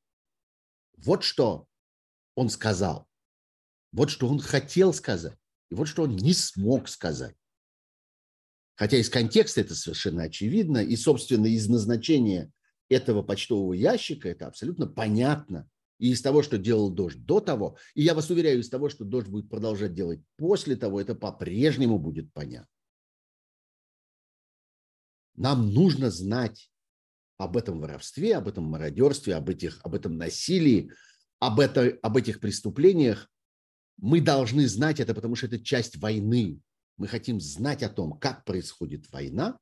[0.98, 1.68] Вот что
[2.36, 3.08] он сказал.
[3.92, 5.38] Вот что он хотел сказать.
[5.70, 7.36] И вот что он не смог сказать.
[8.76, 12.50] Хотя из контекста это совершенно очевидно, и, собственно, из назначения
[12.88, 15.70] этого почтового ящика это абсолютно понятно.
[15.98, 19.04] И из того, что делал дождь до того, и я вас уверяю, из того, что
[19.04, 22.70] дождь будет продолжать делать после того, это по-прежнему будет понятно.
[25.40, 26.70] Нам нужно знать
[27.38, 30.92] об этом воровстве, об этом мародерстве, об, этих, об этом насилии,
[31.40, 33.32] об, это, об этих преступлениях.
[33.96, 36.60] Мы должны знать это, потому что это часть войны.
[36.98, 39.58] Мы хотим знать о том, как происходит война,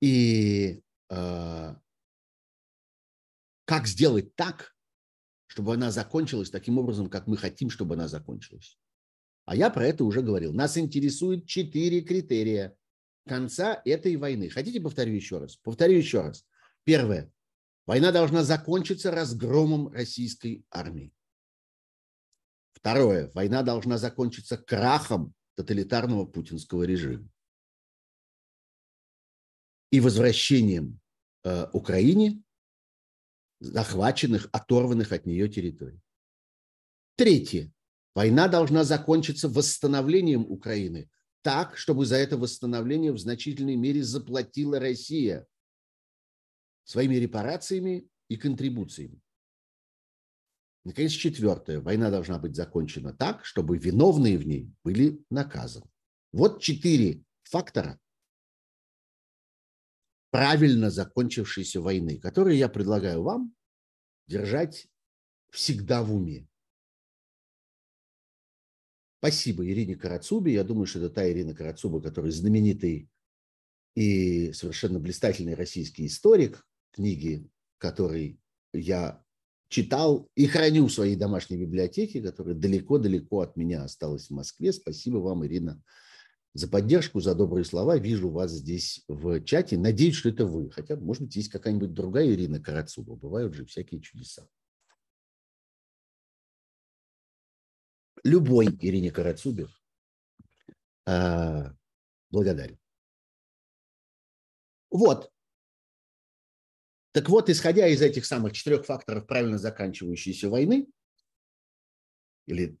[0.00, 1.74] и э,
[3.66, 4.74] как сделать так,
[5.48, 8.78] чтобы она закончилась таким образом, как мы хотим, чтобы она закончилась.
[9.44, 10.54] А я про это уже говорил.
[10.54, 12.77] Нас интересует четыре критерия
[13.28, 14.48] конца этой войны.
[14.48, 15.56] Хотите, повторю еще раз?
[15.56, 16.44] Повторю еще раз.
[16.84, 17.30] Первое.
[17.86, 21.12] Война должна закончиться разгромом российской армии.
[22.72, 23.30] Второе.
[23.34, 27.28] Война должна закончиться крахом тоталитарного путинского режима
[29.90, 31.00] и возвращением
[31.44, 32.42] э, Украине
[33.60, 36.00] захваченных, оторванных от нее территорий.
[37.16, 37.72] Третье.
[38.14, 41.10] Война должна закончиться восстановлением Украины
[41.48, 45.46] так, чтобы за это восстановление в значительной мере заплатила Россия
[46.84, 49.18] своими репарациями и контрибуциями.
[50.84, 51.80] Наконец, четвертое.
[51.80, 55.90] Война должна быть закончена так, чтобы виновные в ней были наказаны.
[56.32, 57.98] Вот четыре фактора
[60.30, 63.54] правильно закончившейся войны, которые я предлагаю вам
[64.26, 64.86] держать
[65.48, 66.46] всегда в уме.
[69.18, 70.52] Спасибо Ирине Карацубе.
[70.52, 73.08] Я думаю, что это та Ирина Карацуба, который знаменитый
[73.96, 78.40] и совершенно блистательный российский историк, книги, который
[78.72, 79.20] я
[79.68, 84.72] читал и храню в своей домашней библиотеке, которая далеко-далеко от меня осталась в Москве.
[84.72, 85.82] Спасибо вам, Ирина,
[86.54, 87.98] за поддержку, за добрые слова.
[87.98, 89.76] Вижу вас здесь в чате.
[89.78, 90.70] Надеюсь, что это вы.
[90.70, 93.16] Хотя, может быть, есть какая-нибудь другая Ирина Карацуба.
[93.16, 94.46] Бывают же всякие чудеса.
[98.28, 99.68] Любой Ирине Карацубе
[101.06, 101.74] а,
[102.30, 102.78] благодарен.
[104.90, 105.30] Вот.
[107.12, 110.86] Так вот, исходя из этих самых четырех факторов правильно заканчивающейся войны,
[112.46, 112.78] или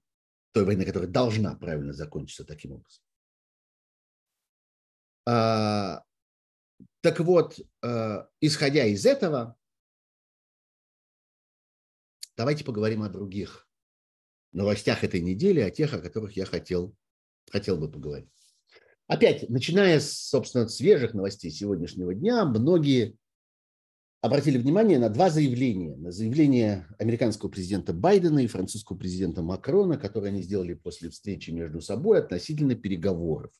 [0.52, 3.02] той войны, которая должна правильно закончиться таким образом,
[5.26, 6.04] а,
[7.00, 9.56] так вот, а, исходя из этого,
[12.36, 13.67] давайте поговорим о других
[14.52, 16.94] новостях этой недели, о тех, о которых я хотел,
[17.50, 18.28] хотел бы поговорить.
[19.06, 23.16] Опять, начиная, с, собственно, свежих новостей сегодняшнего дня, многие
[24.20, 25.96] обратили внимание на два заявления.
[25.96, 31.80] На заявление американского президента Байдена и французского президента Макрона, которые они сделали после встречи между
[31.80, 33.52] собой относительно переговоров.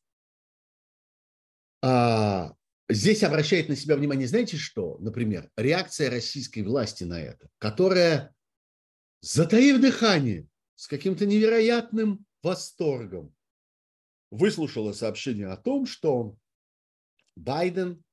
[1.83, 2.55] А,
[2.88, 4.98] здесь обращает на себя внимание, знаете что?
[4.98, 8.35] Например, реакция российской власти на это, которая,
[9.20, 10.46] затаив дыхание,
[10.79, 13.35] с каким-то невероятным восторгом
[14.31, 16.37] выслушала сообщение о том, что
[17.35, 18.05] Байден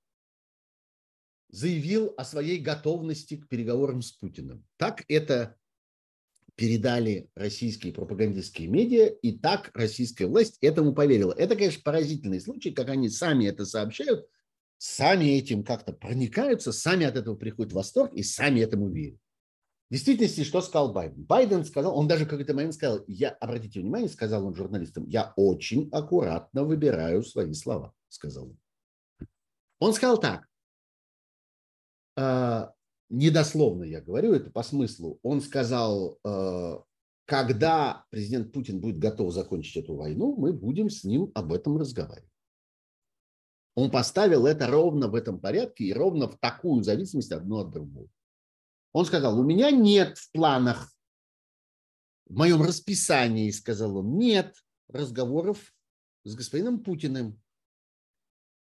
[1.49, 4.65] заявил о своей готовности к переговорам с Путиным.
[4.77, 5.57] Так это
[6.55, 11.33] передали российские пропагандистские медиа, и так российская власть этому поверила.
[11.33, 14.27] Это, конечно, поразительный случай, как они сами это сообщают,
[14.79, 19.19] сами этим как-то проникаются, сами от этого приходят в восторг и сами этому верят.
[19.89, 21.23] В действительности, что сказал Байден?
[21.23, 25.31] Байден сказал, он даже в какой-то момент сказал, я, обратите внимание, сказал он журналистам, я
[25.35, 29.27] очень аккуратно выбираю свои слова, сказал он.
[29.79, 30.47] Он сказал так,
[32.17, 32.67] э,
[33.09, 36.79] недословно я говорю это по смыслу, он сказал, э,
[37.25, 42.31] когда президент Путин будет готов закончить эту войну, мы будем с ним об этом разговаривать.
[43.75, 48.07] Он поставил это ровно в этом порядке и ровно в такую зависимость одно от другого.
[48.95, 50.89] Он сказал, у меня нет в планах,
[52.27, 54.55] в моем расписании, сказал он, нет
[54.87, 55.75] разговоров
[56.23, 57.37] с господином Путиным,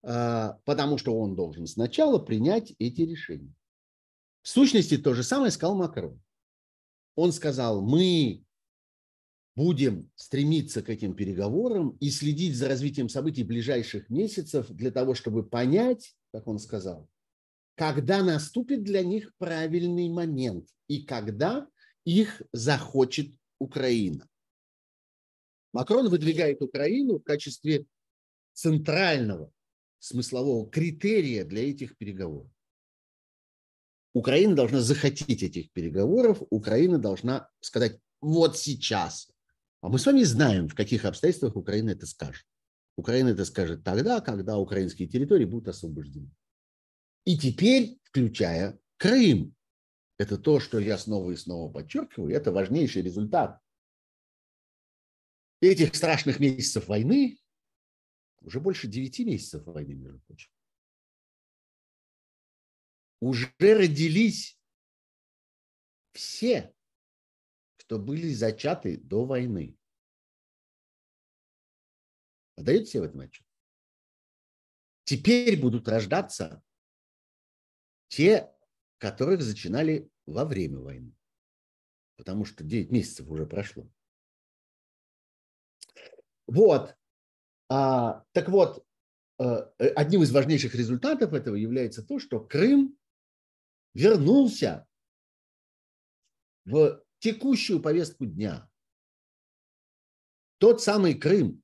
[0.03, 3.55] а, потому что он должен сначала принять эти решения.
[4.43, 6.21] В сущности, то же самое сказал Макрон.
[7.15, 8.45] Он сказал, мы
[9.55, 15.49] будем стремиться к этим переговорам и следить за развитием событий ближайших месяцев для того, чтобы
[15.49, 17.09] понять, как он сказал,
[17.77, 21.69] когда наступит для них правильный момент и когда
[22.05, 24.29] их захочет Украина.
[25.73, 27.87] Макрон выдвигает Украину в качестве
[28.55, 29.53] центрального
[29.99, 32.51] смыслового критерия для этих переговоров.
[34.15, 39.31] Украина должна захотеть этих переговоров, Украина должна сказать вот сейчас.
[39.83, 42.47] А мы с вами знаем, в каких обстоятельствах Украина это скажет.
[42.97, 46.31] Украина это скажет тогда, когда украинские территории будут освобождены.
[47.27, 49.55] И теперь, включая Крым.
[50.17, 53.61] Это то, что я снова и снова подчеркиваю, это важнейший результат
[55.61, 57.39] этих страшных месяцев войны,
[58.41, 60.51] уже больше 9 месяцев войны, между прочим,
[63.21, 64.59] уже родились
[66.13, 66.75] все,
[67.77, 69.77] кто были зачаты до войны.
[72.57, 73.47] Отдаете себе в этом отчет?
[75.05, 76.63] Теперь будут рождаться
[78.09, 78.53] те,
[78.99, 81.15] которых зачинали во время войны.
[82.17, 83.89] Потому что 9 месяцев уже прошло.
[86.47, 86.97] Вот.
[87.69, 88.87] А, так вот,
[89.39, 89.45] э,
[89.97, 92.97] одним из важнейших результатов этого является то, что Крым
[93.93, 94.87] вернулся
[96.65, 98.71] в текущую повестку дня.
[100.59, 101.63] Тот самый Крым,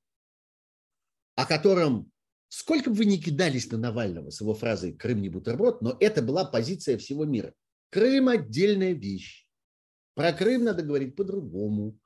[1.35, 2.12] о котором
[2.53, 6.21] сколько бы вы ни кидались на Навального с его фразой «Крым не бутерброд», но это
[6.21, 7.55] была позиция всего мира.
[7.89, 9.47] Крым– отдельная вещь.
[10.15, 11.99] Про Крым надо говорить по-другому.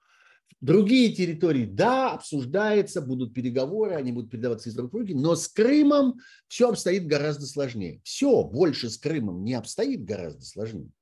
[0.61, 5.49] Другие территории, да, обсуждается, будут переговоры, они будут передаваться из рук в руки, но с
[5.49, 8.01] Крымом все обстоит гораздо сложнее.
[8.05, 10.93] Все больше с Крымом не обстоит гораздо сложнее.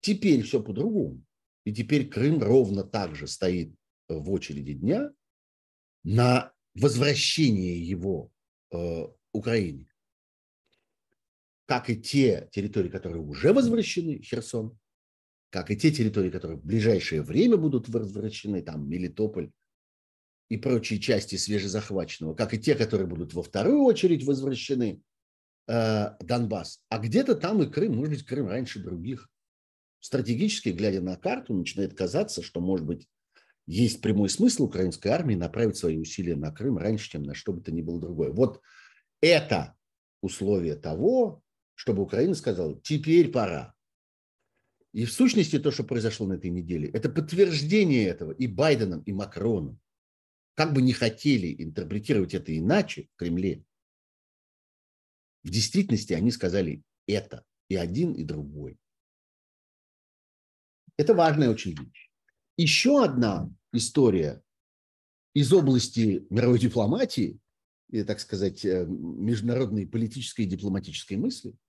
[0.00, 1.22] Теперь все по-другому.
[1.64, 3.72] И теперь Крым ровно так же стоит
[4.08, 5.12] в очереди дня
[6.02, 8.30] на возвращение его
[8.70, 9.88] э, Украине.
[11.66, 14.78] Как и те территории, которые уже возвращены, Херсон,
[15.50, 19.50] как и те территории, которые в ближайшее время будут возвращены, там Мелитополь
[20.48, 25.02] и прочие части свежезахваченного, как и те, которые будут во вторую очередь возвращены,
[25.68, 26.82] э, Донбасс.
[26.88, 29.28] А где-то там и Крым, может быть, Крым раньше других.
[30.00, 33.08] Стратегически, глядя на карту, начинает казаться, что, может быть,
[33.66, 37.60] есть прямой смысл украинской армии направить свои усилия на Крым раньше, чем на что бы
[37.60, 38.30] то ни было другое.
[38.30, 38.60] Вот
[39.20, 39.76] это
[40.20, 41.42] условие того,
[41.74, 43.74] чтобы Украина сказала, теперь пора.
[44.92, 49.12] И в сущности то, что произошло на этой неделе, это подтверждение этого и Байденом, и
[49.12, 49.80] Макроном.
[50.54, 53.64] Как бы не хотели интерпретировать это иначе в Кремле,
[55.42, 58.78] в действительности они сказали это, и один, и другой.
[60.96, 62.01] Это важная очень вещь.
[62.56, 64.42] Еще одна история
[65.34, 67.38] из области мировой дипломатии,
[67.90, 71.54] и, так сказать, э, международной политической и дипломатической мысли–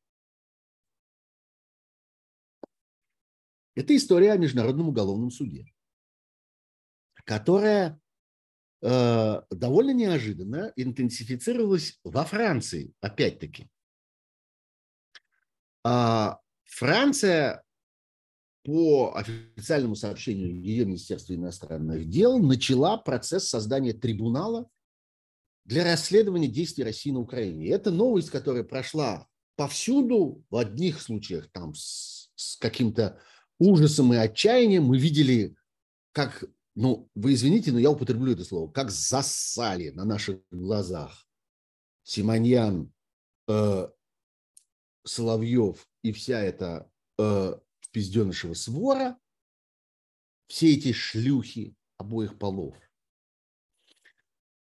[3.76, 5.74] Это история о Международном уголовном суде,
[7.26, 8.00] которая
[8.82, 13.70] э, довольно неожиданно интенсифицировалась во Франции, опять-таки.
[15.84, 17.63] А Франция,
[18.64, 24.70] по официальному сообщению ее Министерства иностранных дел, начала процесс создания трибунала
[25.66, 27.70] для расследования действий России на Украине.
[27.70, 33.20] Это новость, которая прошла повсюду, в одних случаях там с, с каким-то
[33.60, 35.56] ужасом и отчаянием мы видели,
[36.12, 36.44] как,
[36.76, 41.26] ну, вы извините, но я употреблю это слово, как засали на наших глазах
[42.04, 42.92] Симоньян,
[43.48, 43.88] э,
[45.06, 46.90] Соловьев и вся эта
[47.20, 47.56] э,
[47.94, 49.18] пизденышего свора,
[50.48, 52.76] все эти шлюхи обоих полов.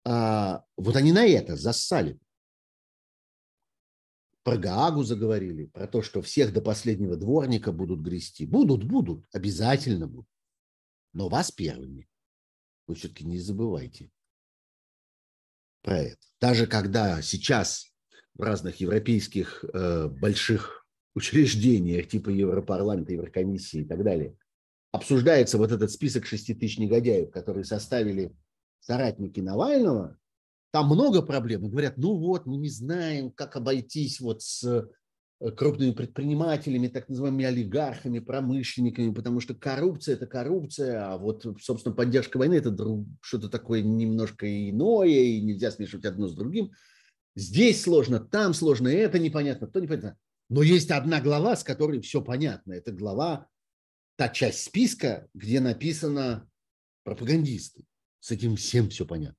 [0.05, 2.19] А, вот они на это зассали
[4.47, 8.47] про Гаагу заговорили, про то, что всех до последнего дворника будут грести.
[8.47, 10.31] Будут, будут, обязательно будут.
[11.13, 12.09] Но вас первыми.
[12.87, 14.09] Вы все-таки не забывайте
[15.83, 16.21] про это.
[16.41, 17.93] Даже когда сейчас
[18.35, 20.86] в разных европейских э, больших
[21.17, 24.37] учреждениях, типа Европарламента, Еврокомиссии и так далее,
[24.93, 28.33] обсуждается вот этот список шести тысяч негодяев, которые составили
[28.81, 30.17] соратники Навального,
[30.71, 31.65] там много проблем.
[31.65, 34.63] И говорят, ну вот, мы не знаем, как обойтись вот с
[35.41, 41.95] э, крупными предпринимателями, так называемыми олигархами, промышленниками, потому что коррупция– это коррупция, а вот, собственно,
[41.95, 42.77] поддержка войны– это
[43.23, 46.73] что-то такое немножко иное, и нельзя смешивать одно с другим.
[47.35, 50.17] Здесь сложно, там сложно, это непонятно, то непонятно.
[50.49, 52.73] Но есть одна глава, с которой все понятно.
[52.73, 53.49] Это глава,
[54.17, 56.49] та часть списка, где написано
[57.03, 57.85] пропагандисты.
[58.21, 59.37] С этим всем все понятно.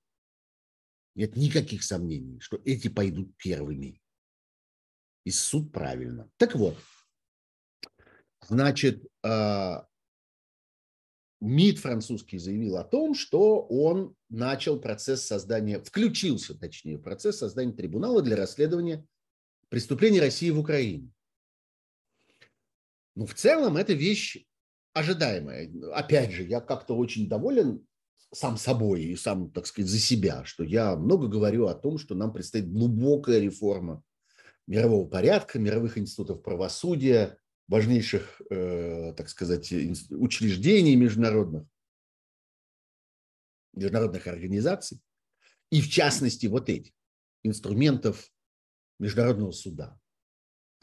[1.16, 4.02] Нет никаких сомнений, что эти пойдут первыми.
[5.24, 6.30] И суд правильно.
[6.38, 6.78] Так вот,
[8.48, 9.88] значит, а,
[11.42, 17.74] МИД французский заявил о том, что он начал процесс создания, включился, точнее, в процесс создания
[17.74, 19.06] трибунала для расследования
[19.70, 21.10] преступлений России в Украине.
[23.16, 24.46] Ну, в целом, это вещь
[24.94, 25.72] ожидаемая.
[25.94, 27.86] Опять же, я как-то очень доволен
[28.34, 32.16] сам собой и сам, так сказать, за себя, что я много говорю о том, что
[32.16, 34.04] нам предстоит глубокая реформа
[34.68, 37.38] мирового порядка, мировых институтов правосудия,
[37.68, 39.72] важнейших, э, так сказать,
[40.12, 41.66] учреждений международных,
[43.74, 45.02] международных организаций,
[45.72, 46.94] и в частности вот этих
[47.44, 48.30] инструментов
[49.00, 50.00] международного суда.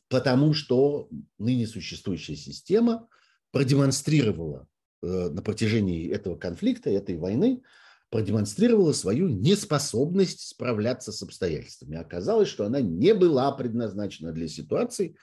[0.09, 1.09] Потому что
[1.39, 3.09] ныне существующая система
[3.51, 4.69] продемонстрировала
[5.03, 7.62] э, на протяжении этого конфликта, этой войны,
[8.11, 11.97] продемонстрировала свою неспособность справляться с обстоятельствами.
[11.97, 15.17] Оказалось, что она не была предназначена для ситуации,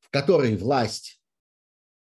[0.00, 1.20] в которой власть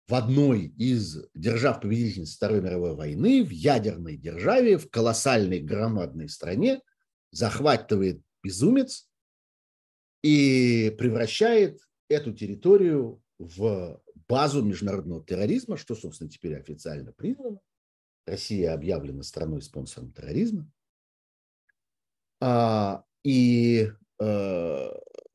[0.07, 6.82] в одной из держав-победительниц Второй мировой войны, в ядерной державе, в колоссальной громадной стране
[7.30, 9.09] захватывает безумец
[10.24, 17.60] и превращает эту территорию в базу международного терроризма, что, собственно, теперь официально признано.
[18.24, 20.66] Россия объявлена страной-спонсором терроризма.
[22.40, 24.88] А, и, э,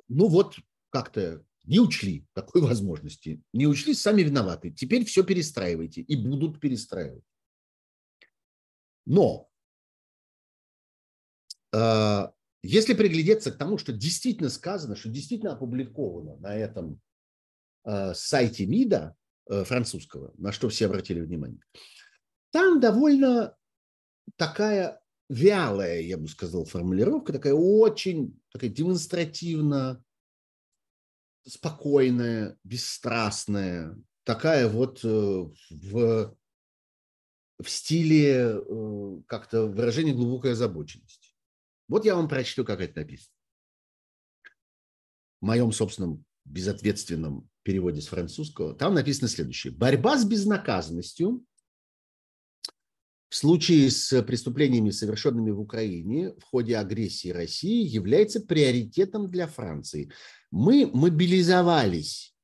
[0.07, 0.55] ну вот,
[0.89, 4.71] как-то не учли такой возможности, не учли, сами виноваты.
[4.71, 7.23] Теперь все перестраивайте и будут перестраивать.
[9.05, 9.51] Но
[11.73, 12.27] э,
[12.61, 16.99] если приглядеться к тому, что действительно сказано, что действительно опубликовано на этом
[17.85, 19.15] э, сайте МИДа
[19.49, 21.61] э, французского, на что все обратили внимание,
[22.51, 23.55] там довольно
[24.35, 24.99] такая
[25.29, 30.03] вялая, я бы сказал, формулировка, такая очень такая демонстративно
[31.47, 35.07] спокойная, бесстрастная, такая вот э,
[35.69, 36.35] в,
[37.57, 38.61] в стиле
[39.27, 41.18] как-то выражения глубокой озабоченности.
[41.89, 43.33] Вот я вам прочту, как это написано.
[45.41, 49.73] В моем собственном безответственном переводе с французского, там написано следующее.
[49.73, 51.43] Борьба с безнаказанностью
[53.29, 60.11] в случае с преступлениями, совершенными в Украине в ходе агрессии России, является приоритетом для Франции.
[60.49, 62.35] Мы мобилизовались,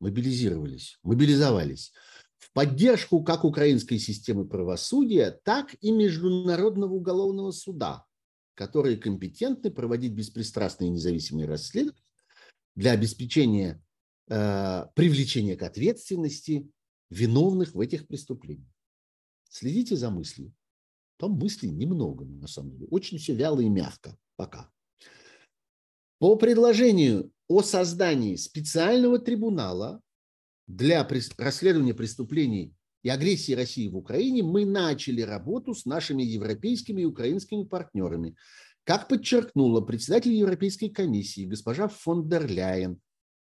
[0.00, 1.92] мобилизировались, мобилизовались
[2.38, 8.05] в поддержку как украинской системы правосудия, так и Международного уголовного суда,
[8.56, 12.02] которые компетентны проводить беспристрастные независимые расследования
[12.74, 13.82] для обеспечения
[14.28, 16.68] э, привлечения к ответственности
[17.10, 18.68] виновных в этих преступлениях.
[19.48, 20.52] Следите за мыслью.
[21.18, 22.88] Там мыслей немного, на самом деле.
[22.88, 24.70] Очень все вяло и мягко пока.
[26.18, 30.00] По предложению о создании специального трибунала
[30.66, 31.06] для
[31.38, 32.74] расследования преступлений
[33.06, 38.34] и агрессии России в Украине мы начали работу с нашими европейскими и украинскими партнерами.
[38.82, 43.00] Как подчеркнула председатель Европейской комиссии госпожа фон дер Ляйен,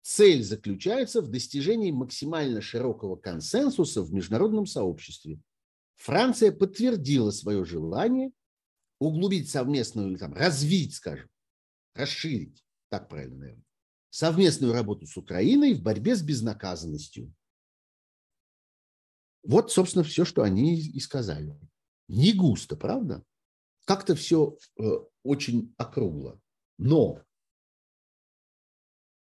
[0.01, 5.39] цель заключается в достижении максимально широкого консенсуса в международном сообществе–
[5.95, 8.31] Франция подтвердила свое желание
[8.99, 11.29] углубить совместную, там, развить, скажем,
[11.93, 13.63] расширить, так правильно, наверное,
[14.09, 17.33] совместную работу с Украиной в борьбе с безнаказанностью.
[19.45, 21.59] Вот, собственно, все, что они и сказали.
[22.07, 23.23] Не густо, правда?
[23.85, 24.83] Как-то все э,
[25.23, 26.41] очень округло.
[26.77, 27.21] Но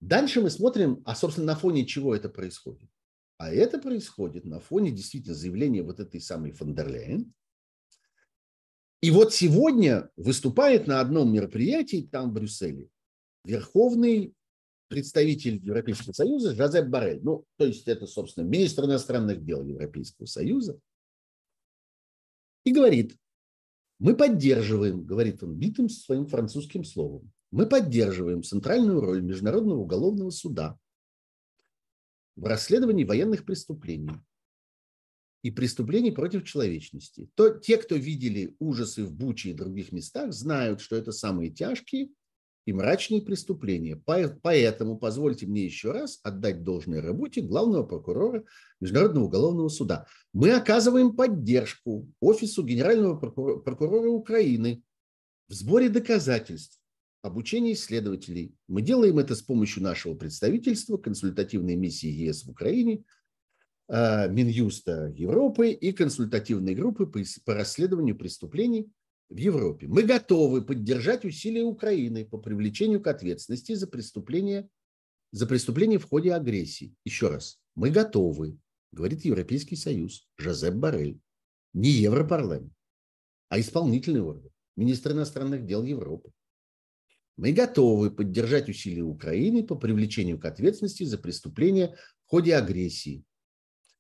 [0.01, 2.91] дальше мы смотрим, а, собственно, на фоне чего это происходит.
[3.39, 7.35] А это происходит на фоне действительно заявления вот этой самой Фондерляйен.
[9.03, 12.89] И вот сегодня выступает на одном мероприятии там в Брюсселе
[13.45, 14.35] верховный
[14.89, 17.21] представитель Европейского Союза Жозеп Барель.
[17.23, 20.79] Ну, то есть это, собственно, министр иностранных дел Европейского Союза.
[22.65, 23.17] И говорит,
[23.99, 30.79] мы поддерживаем, говорит он битым своим французским словом, мы поддерживаем центральную роль Международного уголовного суда
[32.35, 34.21] в расследовании военных преступлений
[35.43, 37.31] и преступлений против человечности.
[37.35, 42.11] То те, кто видели ужасы в Буче и других местах, знают, что это самые тяжкие
[42.67, 43.97] и мрачные преступления.
[43.97, 48.45] Поэтому позвольте мне еще раз отдать должной работе главного прокурора
[48.81, 50.07] Международного уголовного суда.
[50.33, 54.83] Мы оказываем поддержку Офису Генерального прокурора Украины
[55.49, 56.81] в сборе доказательств
[57.23, 58.55] обучение исследователей.
[58.67, 63.05] Мы делаем это с помощью нашего представительства, консультативной миссии ЕС в Украине,
[63.89, 67.11] а, Минюста Европы и консультативной группы
[67.45, 68.91] по расследованию преступлений
[69.29, 69.87] в Европе.
[69.87, 74.69] Мы готовы поддержать усилия Украины по привлечению к ответственности за преступления,
[75.33, 76.95] за преступления в ходе агрессии.
[77.05, 78.59] Еще раз, мы готовы,
[78.93, 81.21] говорит Европейский Союз, Жозеп Барель.
[81.73, 82.73] не Европарламент,
[83.49, 86.33] а исполнительный орган, министр иностранных дел Европы.
[87.37, 93.25] Мы готовы поддержать усилия Украины по привлечению к ответственности за преступления в ходе агрессии.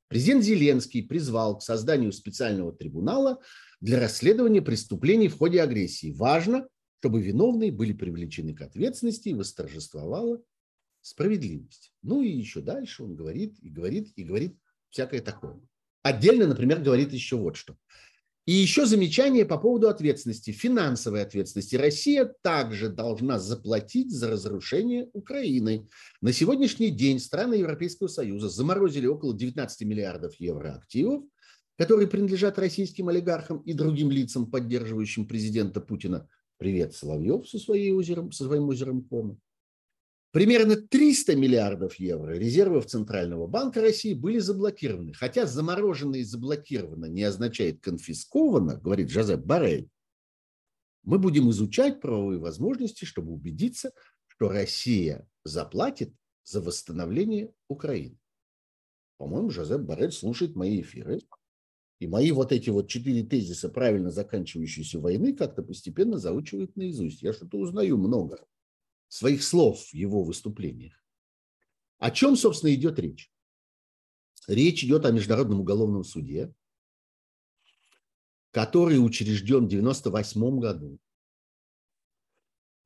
[0.09, 3.41] Президент Зеленский призвал к созданию специального трибунала
[3.81, 6.13] для расследования преступлений в ходе агрессии.
[6.13, 6.69] Важно,
[7.01, 10.43] чтобы виновные были привлечены к ответственности и восторжествовала
[11.03, 11.93] справедливость.
[12.03, 14.57] Ну и еще дальше он говорит и говорит и говорит
[14.91, 15.61] всякое такое.
[16.03, 17.77] Отдельно, например, говорит еще вот что.
[18.47, 21.75] И еще замечание по поводу ответственности, финансовой ответственности.
[21.75, 25.89] Россия также должна заплатить за разрушение Украины.
[26.21, 31.25] На сегодняшний день страны Европейского Союза заморозили около 19 миллиардов евро активов,
[31.77, 36.29] которые принадлежат российским олигархам и другим лицам, поддерживающим президента Путина.
[36.57, 39.39] Привет, Соловьев со, своей озером, со своим озером Кома.
[40.37, 45.14] Примерно 300 миллиардов евро резервов Центрального банка России были заблокированы.
[45.14, 49.89] Хотя заморожено и заблокировано не означает конфисковано, говорит Жозеп Барель.
[51.05, 53.93] Мы будем изучать правовые возможности, чтобы убедиться,
[54.26, 56.12] что Россия заплатит
[56.45, 58.18] за восстановление Украины.
[59.16, 61.22] По-моему, Жозеп Барель слушает мои эфиры.
[61.99, 67.22] И мои вот эти вот четыре тезиса правильно заканчивающейся войны как-то постепенно заучивает наизусть.
[67.22, 68.47] Я что-то узнаю много
[69.09, 71.03] своих слов в его выступлениях.
[71.99, 73.33] О чем, собственно, идет речь?
[74.47, 76.55] Речь идет о Международном уголовном суде,
[78.51, 81.01] который учрежден в 1998 году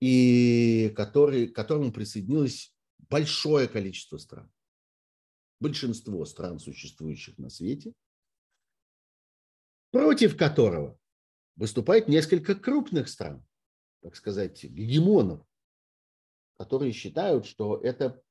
[0.00, 2.74] и который, к которому присоединилось
[3.08, 4.50] большое количество стран.
[5.60, 7.92] Большинство стран, существующих на свете,
[9.90, 10.98] против которого
[11.56, 13.46] выступает несколько крупных стран,
[14.00, 15.46] так сказать, гегемонов
[16.60, 18.22] которые считают, что это,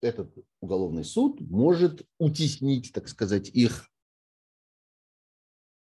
[0.00, 3.90] этот уголовный суд может утеснить, так сказать, их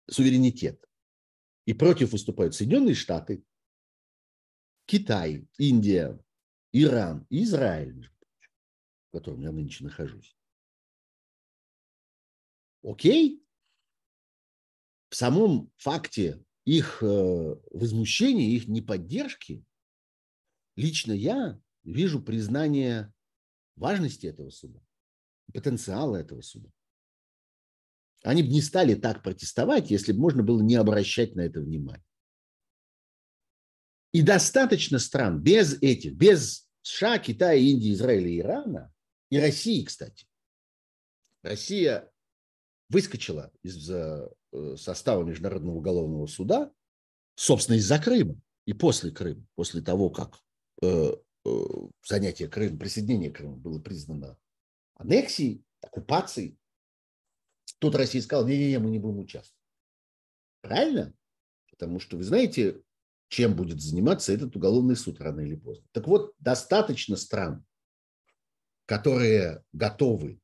[0.07, 0.87] суверенитет.
[1.65, 3.43] И против выступают Соединенные Штаты,
[4.85, 6.23] Китай, Индия,
[6.73, 8.13] Иран Израиль,
[9.09, 10.37] в котором я нынче нахожусь.
[12.83, 13.43] Окей?
[15.09, 17.07] В самом факте их э,
[17.71, 19.65] возмущения, их неподдержки,
[20.77, 21.59] лично я
[21.93, 23.13] вижу признание
[23.77, 24.81] важности этого суда,
[25.53, 26.69] потенциала этого суда.
[28.23, 32.05] Они бы не стали так протестовать, если бы можно было не обращать на это внимание.
[34.13, 38.95] И достаточно стран без этих, без США, Китая, Индии, Израиля Ирана,
[39.31, 40.27] и России, кстати.
[41.43, 42.11] Россия
[42.89, 44.29] выскочила из э,
[44.77, 46.73] состава Международного уголовного суда,
[47.35, 50.41] собственно, из-за Крыма и после Крыма, после того, как
[50.83, 51.13] Э,
[52.05, 54.39] занятие Крыма, присоединение Крыма было признано
[54.95, 56.59] аннексией, оккупацией.
[57.79, 59.55] Тут Россия сказала, не-не-не, мы не будем участвовать.
[60.61, 61.15] Правильно?
[61.71, 62.83] Потому что вы знаете,
[63.29, 65.87] чем будет заниматься этот уголовный суд рано или поздно.
[65.93, 67.65] Так вот, достаточно стран,
[68.87, 70.41] которые готовы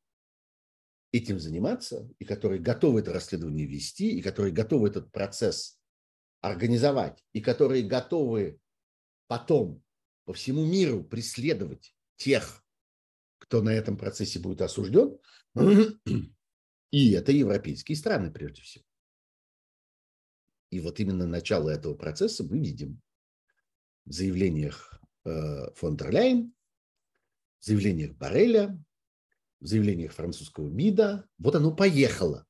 [1.11, 5.79] этим заниматься, и которые готовы это расследование вести, и которые готовы этот процесс
[6.41, 8.59] организовать, и которые готовы
[9.27, 9.83] потом
[10.25, 12.63] по всему миру преследовать тех,
[13.37, 15.17] кто на этом процессе будет осужден,
[16.91, 18.83] и это европейские страны прежде всего.
[20.71, 23.01] И вот именно начало этого процесса мы видим
[24.05, 26.53] в заявлениях э, фон дер Ляйн,
[27.59, 28.77] в заявлениях Барреля,
[29.59, 31.27] в заявлениях французского МИДа.
[31.37, 32.45] Вот оно поехало.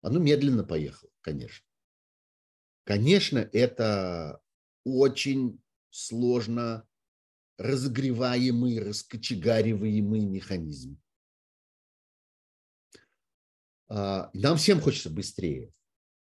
[0.00, 1.66] Оно медленно поехало, конечно.
[2.84, 4.40] Конечно, это
[4.84, 5.60] очень
[5.90, 6.87] сложно
[7.58, 10.98] разогреваемый, раскочегариваемый механизм.
[13.88, 15.72] А, нам всем хочется быстрее.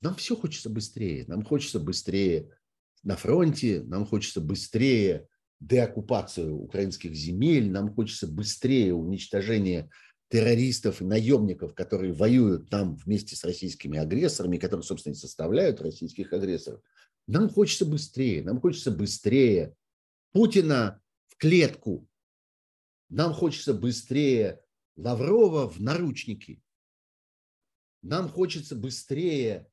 [0.01, 1.25] Нам все хочется быстрее.
[1.27, 2.49] Нам хочется быстрее
[3.03, 5.27] на фронте, нам хочется быстрее
[5.59, 9.89] деоккупацию украинских земель, нам хочется быстрее уничтожение
[10.29, 16.33] террористов и наемников, которые воюют там вместе с российскими агрессорами, которые, собственно, и составляют российских
[16.33, 16.81] агрессоров.
[17.27, 19.73] Нам хочется быстрее, нам хочется быстрее
[20.33, 21.01] Путина
[21.38, 22.07] клетку.
[23.09, 24.63] Нам хочется быстрее
[24.95, 26.61] Лаврова в наручники.
[28.01, 29.71] Нам хочется быстрее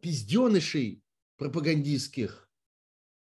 [0.00, 1.02] пизденышей
[1.36, 2.50] пропагандистских,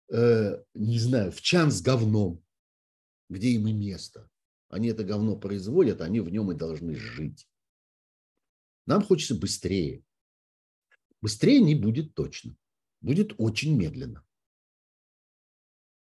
[0.09, 2.43] э, не знаю, в чан с говном,
[3.29, 4.29] где им и место.
[4.69, 7.47] Они это говно производят, они в нем и должны жить.
[8.85, 10.03] Нам хочется быстрее.
[11.21, 12.57] Быстрее не будет точно.
[13.01, 14.25] Будет очень медленно.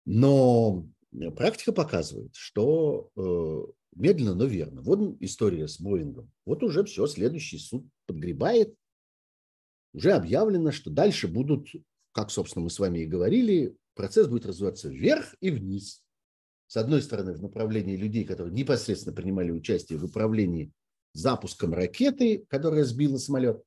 [0.06, 0.90] Но
[1.36, 4.82] практика показывает, что э, медленно, но верно.
[4.82, 6.32] Вот история с Боингом.
[6.46, 8.76] Вот уже все, следующий суд подгребает.
[9.94, 11.68] уже объявлено, что дальше будут,
[12.12, 16.04] как, собственно, мы с вами и говорили, процесс будет развиваться вверх и вниз.
[16.68, 20.72] С одной стороны, в направлении людей, которые непосредственно принимали участие в управлении
[21.14, 23.64] запуском ракеты, которая сбила самолет.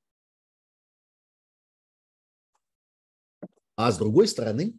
[3.74, 4.78] А с другой стороны,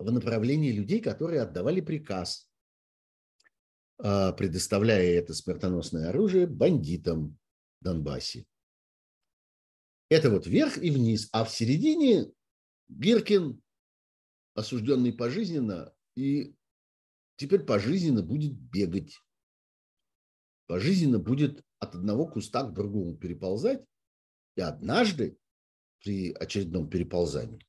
[0.00, 2.50] в направлении людей, которые отдавали приказ,
[3.98, 7.38] а, предоставляя это смертоносное оружие бандитам
[7.82, 8.46] Донбассе.
[10.08, 12.32] Это вот вверх и вниз, а в середине
[12.88, 13.62] Гиркин,
[14.54, 16.54] осужденный пожизненно, и
[17.36, 19.20] теперь пожизненно будет бегать.
[20.66, 23.84] Пожизненно будет от одного куста к другому переползать,
[24.56, 25.38] и однажды
[26.00, 27.64] при очередном переползании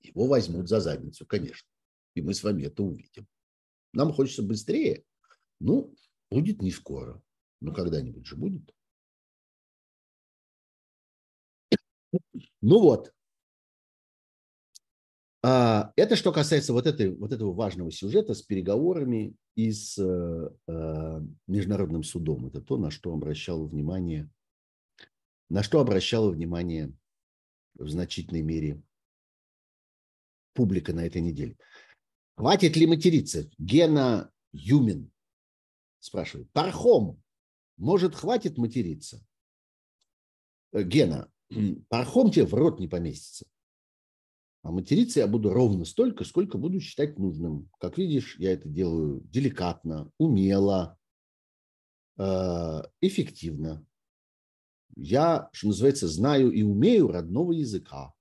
[0.00, 1.68] его возьмут за задницу, конечно.
[2.14, 3.26] И мы с вами это увидим.
[3.92, 5.04] Нам хочется быстрее.
[5.60, 5.94] Ну,
[6.30, 7.22] будет не скоро.
[7.60, 8.74] Но когда-нибудь же будет.
[12.60, 13.12] Ну вот.
[15.42, 20.50] А, это что касается вот, этой, вот этого важного сюжета с переговорами и с э,
[20.66, 22.46] э, Международным судом.
[22.46, 24.28] Это то, на что обращало внимание,
[25.48, 26.92] на что обращало внимание
[27.74, 28.82] в значительной мере
[30.52, 31.56] публика на этой неделе.
[32.36, 33.50] Хватит ли материться?
[33.58, 35.10] Гена Юмин
[35.98, 36.50] спрашивает.
[36.52, 37.20] Пархом,
[37.76, 39.24] может, хватит материться?
[40.72, 41.30] Э, Гена,
[41.88, 43.46] пархом тебе в рот не поместится.
[44.62, 47.70] А материться я буду ровно столько, сколько буду считать нужным.
[47.78, 50.98] Как видишь, я это делаю деликатно, умело,
[52.18, 53.86] э, эффективно.
[54.96, 58.14] Я, что называется, знаю и умею родного языка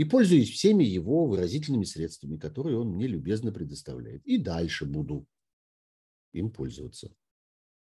[0.00, 4.24] и пользуюсь всеми его выразительными средствами, которые он мне любезно предоставляет.
[4.24, 5.26] И дальше буду
[6.32, 7.14] им пользоваться.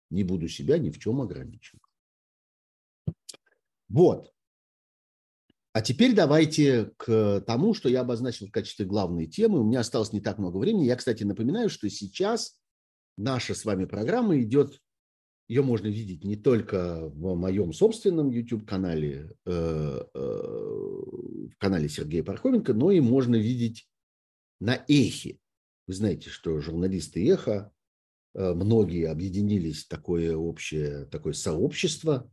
[0.09, 1.83] Не буду себя ни в чем ограничивать.
[3.91, 4.33] Вот.
[5.75, 9.61] А теперь давайте к тому, что я обозначил в качестве главной темы.
[9.61, 10.87] У меня осталось не так много времени.
[10.87, 12.59] Я, кстати, напоминаю, что сейчас
[13.19, 14.81] наша с вами программа идет
[15.49, 19.51] ее можно видеть не только в моем собственном YouTube-канале, э,
[20.15, 23.89] э, в канале Сергея Пархоменко, но и можно видеть
[24.61, 25.39] на Эхе.
[25.87, 27.73] Вы знаете, что журналисты Эха,
[28.35, 32.31] э, многие объединились в такое общее, такое сообщество,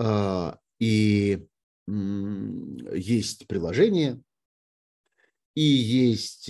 [0.00, 1.48] а, и
[1.88, 4.22] есть приложение,
[5.56, 6.44] и есть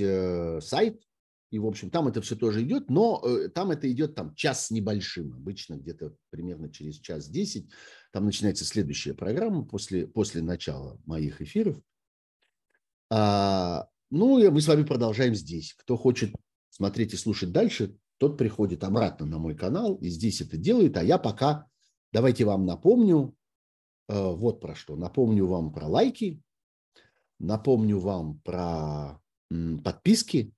[0.67, 1.08] сайт,
[1.51, 4.67] и, в общем, там это все тоже идет, но э, там это идет там час
[4.67, 7.71] с небольшим, обычно где-то примерно через час десять.
[8.13, 11.81] Там начинается следующая программа после, после начала моих эфиров.
[13.11, 15.75] А, ну, и мы с вами продолжаем здесь.
[15.79, 16.35] Кто хочет
[16.69, 20.99] смотреть и слушать дальше, тот приходит обратно на мой канал и здесь это делает.
[20.99, 21.67] А я пока,
[22.13, 23.35] давайте вам напомню,
[24.09, 24.97] э, вот про что.
[24.97, 26.43] Напомню вам про лайки,
[27.39, 29.19] напомню вам про
[29.83, 30.53] подписки,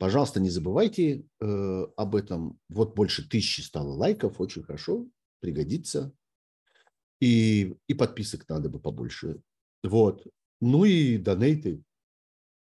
[0.00, 2.58] Пожалуйста, не забывайте э, об этом.
[2.70, 5.06] Вот больше тысячи стало лайков, очень хорошо,
[5.40, 6.10] пригодится.
[7.20, 9.42] И, и подписок надо бы побольше.
[9.82, 10.26] Вот.
[10.62, 11.82] Ну и донейты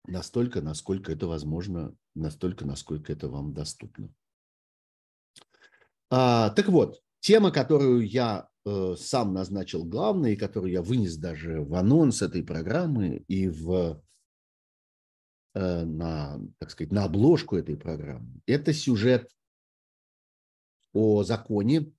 [0.07, 4.15] настолько, насколько это возможно, настолько, насколько это вам доступно.
[6.11, 11.61] А, так вот, тема, которую я э, сам назначил главной, и которую я вынес даже
[11.61, 14.01] в анонс этой программы и в
[15.59, 18.43] на, так сказать, на обложку этой программы.
[18.47, 19.31] Это сюжет
[20.93, 21.93] о законе,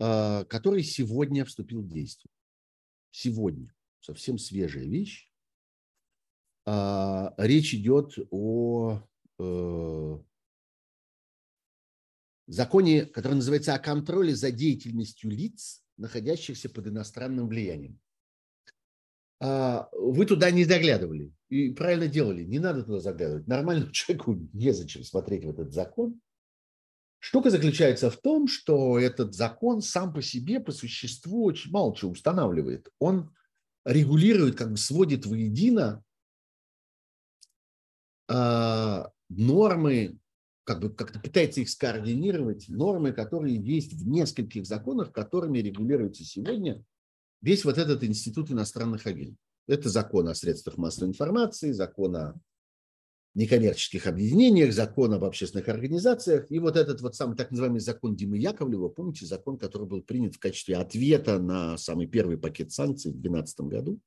[0.00, 2.30] э, который сегодня вступил в действие.
[3.10, 3.72] Сегодня.
[4.00, 5.30] Совсем свежая вещь.
[6.66, 9.02] А, речь идет о
[9.38, 10.18] э,
[12.46, 18.00] законе, который называется «О контроле за деятельностью лиц, находящихся под иностранным влиянием».
[19.46, 21.30] А, вы туда не заглядывали.
[21.50, 22.44] И правильно делали.
[22.44, 23.46] Не надо туда заглядывать.
[23.46, 26.18] Нормальному человеку незачем смотреть в этот закон.
[27.18, 32.12] Штука заключается в том, что этот закон сам по себе, по существу, очень мало чего
[32.12, 32.88] устанавливает.
[32.98, 33.34] Он
[33.84, 36.02] регулирует, как бы сводит воедино
[38.30, 40.18] э, нормы,
[40.64, 46.82] как бы как-то пытается их скоординировать, нормы, которые есть в нескольких законах, которыми регулируется сегодня
[47.44, 49.38] весь вот этот институт иностранных агентов.
[49.66, 52.34] Это закон о средствах массовой информации, закон о
[53.34, 56.50] некоммерческих объединениях, закон об общественных организациях.
[56.50, 60.36] И вот этот вот самый так называемый закон Димы Яковлева, помните, закон, который был принят
[60.36, 64.00] в качестве ответа на самый первый пакет санкций в 2012 году.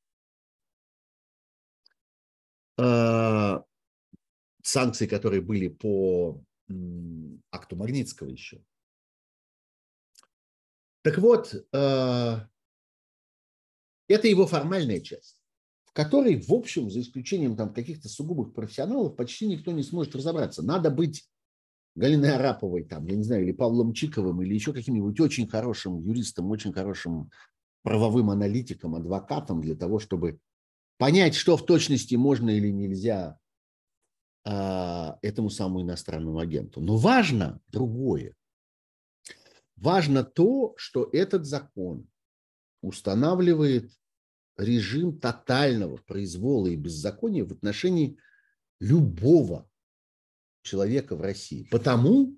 [2.79, 3.63] А,
[4.63, 6.41] санкции, которые были по
[7.51, 8.63] акту Магнитского еще.
[11.03, 12.39] Так вот, э,
[14.07, 15.39] это его формальная часть,
[15.85, 20.63] в которой, в общем, за исключением там каких-то сугубых профессионалов, почти никто не сможет разобраться.
[20.63, 21.27] Надо быть
[21.95, 26.49] Галиной Араповой, там, я не знаю, или Павлом Чиковым, или еще каким-нибудь очень хорошим юристом,
[26.51, 27.31] очень хорошим
[27.81, 30.39] правовым аналитиком, адвокатом для того, чтобы
[30.97, 33.39] понять, что в точности можно или нельзя
[34.45, 36.81] а, этому самому иностранному агенту.
[36.81, 38.35] Но важно другое.
[39.75, 42.07] Важно то, что этот закон
[42.81, 43.91] устанавливает
[44.57, 48.17] режим тотального произвола и беззакония в отношении
[48.79, 49.69] любого
[50.63, 51.67] человека в России.
[51.69, 52.37] Потому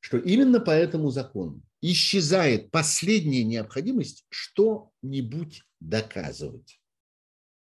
[0.00, 6.80] что именно по этому закону исчезает последняя необходимость что-нибудь доказывать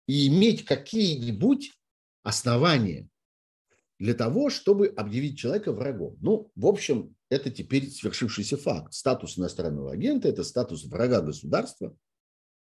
[0.07, 1.71] и иметь какие-нибудь
[2.23, 3.07] основания
[4.01, 6.17] для того, чтобы объявить человека врагом.
[6.21, 8.95] Ну, в общем, это теперь свершившийся факт.
[8.95, 11.95] Статус иностранного агента– это статус врага государства,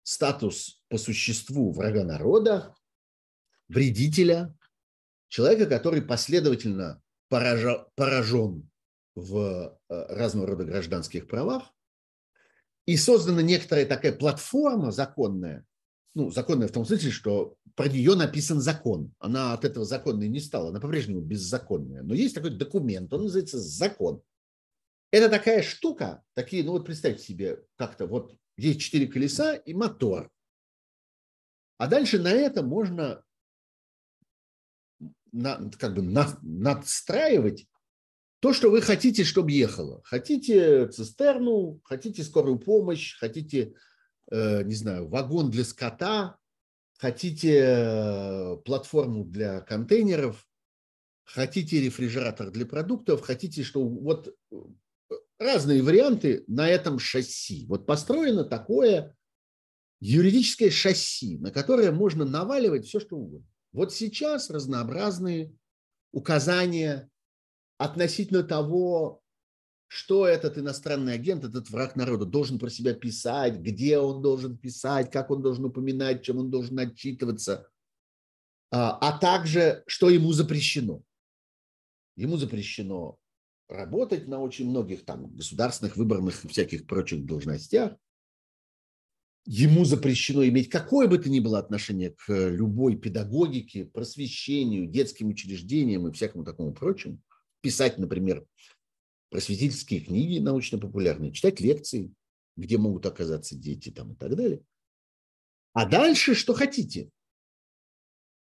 [0.02, 2.74] статус по существу врага народа,
[3.68, 4.56] вредителя,
[5.28, 8.70] человека, который последовательно поражен
[9.14, 11.70] в э, разного рода гражданских правах,
[12.86, 15.66] и создана некоторая такая платформа законная,
[16.16, 19.12] ну, законная в том смысле, что про нее написан закон.
[19.18, 22.02] Она от этого законной не стала, она по-прежнему беззаконная.
[22.02, 24.22] Но есть такой документ, он называется закон.
[25.10, 30.30] Это такая штука, такие, ну вот представьте себе, как-то вот есть четыре колеса и мотор.
[31.76, 33.22] А дальше на это можно
[35.32, 37.66] на, как бы на, надстраивать
[38.40, 40.00] то, что вы хотите, чтобы ехало.
[40.04, 43.74] Хотите цистерну, хотите скорую помощь, хотите
[44.30, 46.38] не знаю, вагон для скота,
[46.98, 50.46] хотите э, платформу для контейнеров,
[51.24, 54.56] хотите рефрижератор для продуктов, хотите, что вот э,
[55.38, 57.66] разные варианты на этом шасси.
[57.66, 59.16] Вот построено такое
[60.00, 63.46] юридическое шасси, на которое можно наваливать все, что угодно.
[63.72, 65.52] Вот сейчас разнообразные
[66.12, 67.10] указания
[67.78, 69.22] относительно того,
[69.88, 75.10] что этот иностранный агент, этот враг народа должен про себя писать, где он должен писать,
[75.10, 77.68] как он должен упоминать, чем он должен отчитываться,
[78.70, 81.02] а, а также, что ему запрещено.
[82.16, 83.18] Ему запрещено
[83.68, 87.96] работать на очень многих там государственных, выборных и всяких прочих должностях.
[89.44, 96.08] Ему запрещено иметь какое бы то ни было отношение к любой педагогике, просвещению, детским учреждениям
[96.08, 97.20] и всякому такому прочему.
[97.60, 98.44] Писать, например,
[99.30, 102.12] просветительские книги научно-популярные, читать лекции,
[102.56, 104.62] где могут оказаться дети там и так далее.
[105.72, 107.10] А дальше что хотите?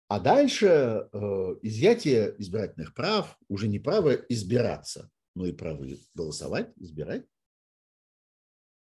[0.07, 1.17] А дальше э,
[1.63, 7.25] изъятие избирательных прав, уже не право избираться, но и право голосовать, избирать.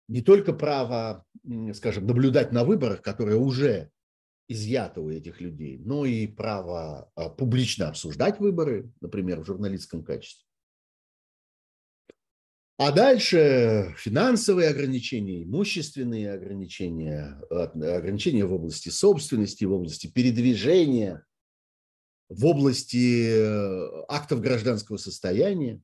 [0.08, 1.24] Не только право,
[1.74, 3.90] скажем, наблюдать на выборах, которые уже
[4.48, 10.47] изъято у этих людей, но и право э, публично обсуждать выборы, например, в журналистском качестве.
[12.80, 21.26] А дальше финансовые ограничения, имущественные ограничения, ограничения в области собственности, в области передвижения,
[22.28, 25.82] в области э, актов гражданского состояния,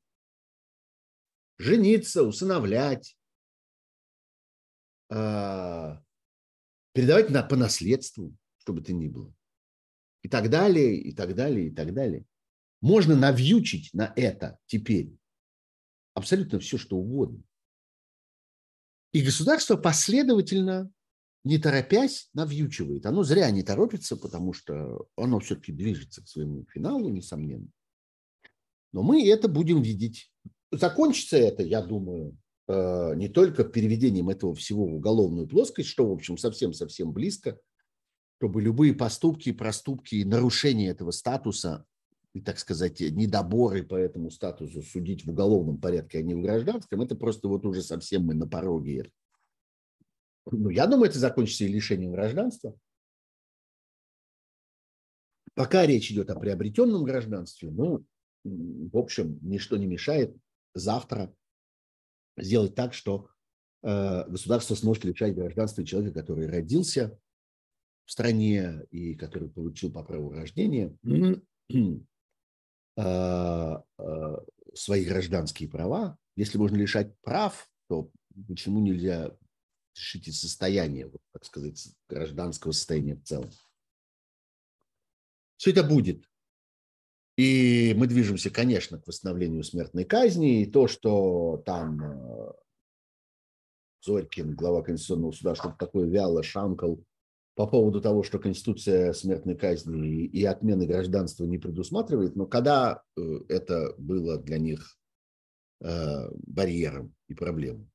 [1.59, 3.16] жениться, усыновлять,
[5.11, 6.01] а,
[6.92, 9.34] передавать на, по наследству, чтобы бы то ни было.
[10.22, 12.24] И так далее, и так далее, и так далее.
[12.80, 15.16] Можно навьючить на это теперь
[16.15, 17.43] абсолютно все, что угодно.
[19.12, 20.91] И государство последовательно,
[21.45, 23.07] не торопясь, навьючивает.
[23.07, 27.69] Оно зря не торопится, потому что оно все-таки движется к своему финалу, несомненно.
[28.93, 30.33] Но мы это будем видеть.
[30.73, 32.37] Закончится это, я думаю,
[32.67, 37.59] э, не только переведением этого всего в уголовную плоскость, что, в общем, совсем-совсем близко,
[38.39, 41.85] чтобы любые поступки, проступки и нарушения этого статуса
[42.41, 47.14] так сказать, недоборы по этому статусу судить в уголовном порядке, а не в гражданском, это
[47.14, 49.11] просто вот уже совсем мы на пороге.
[50.51, 52.76] Ну, я думаю, это закончится и лишением гражданства.
[55.55, 58.05] Пока речь идет о приобретенном гражданстве, ну,
[58.43, 60.37] в общем, ничто не мешает
[60.74, 61.35] завтра
[62.37, 63.28] сделать так, что
[63.82, 67.16] э, государство сможет лишать гражданства человека, который родился
[68.05, 71.37] в стране и который получил по праву рождения, э,
[72.97, 76.18] свои гражданские права.
[76.36, 78.11] Если можно лишать прав, то
[78.49, 79.36] почему нельзя
[79.95, 83.51] лишить и состояния, вот, так сказать, гражданского состояния в целом?
[85.57, 86.28] Все это будет.
[87.36, 90.62] И мы движемся, конечно, к восстановлению смертной казни.
[90.62, 92.53] И то, что там э,
[94.03, 97.05] Зорькин, глава Конституционного суда, что-то такое вяло шамкал
[97.55, 103.21] по поводу того, что Конституция смертной казни и отмены гражданства не предусматривает, но когда э,
[103.49, 104.99] это было для них
[105.81, 107.89] э, барьером и проблемой.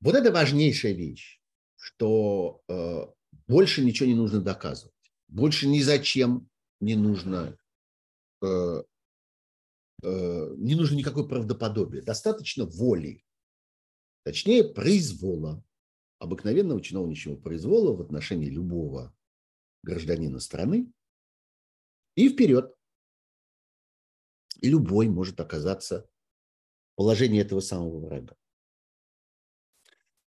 [0.00, 1.40] Вот это важнейшая вещь,
[1.74, 3.06] что э,
[3.48, 4.94] больше ничего не нужно доказывать,
[5.26, 6.48] больше ни зачем
[6.80, 7.56] не нужно
[10.00, 13.24] не нужно никакой правдоподобия, достаточно воли,
[14.22, 15.64] точнее произвола
[16.18, 19.14] обыкновенного чиновничьего произвола в отношении любого
[19.82, 20.92] гражданина страны
[22.14, 22.74] и вперед.
[24.60, 26.08] Любой может оказаться
[26.92, 28.36] в положении этого самого врага.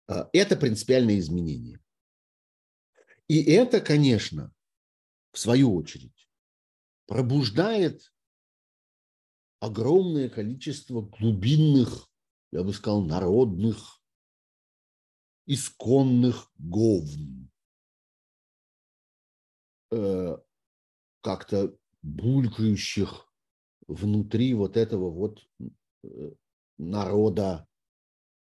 [0.07, 1.79] А, это принципиальное изменение.
[3.27, 4.53] И это, конечно,
[5.31, 6.29] в свою очередь,
[7.05, 8.13] пробуждает
[9.59, 12.09] огромное количество глубинных,
[12.51, 14.02] я бы сказал, народных
[15.45, 17.49] исконных говн.
[19.91, 20.37] Э,
[21.21, 23.27] как-то булькающих
[23.87, 26.31] внутри вот этого вот э,
[26.77, 27.67] народа,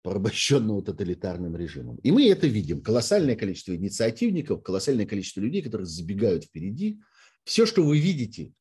[0.02, 1.98] порабощенного тоталитарным режимом.
[1.98, 2.82] И мы это видим.
[2.82, 7.00] Колоссальное количество инициативников, колоссальное количество людей, которые забегают впереди.
[7.44, 8.54] Все, что вы видите,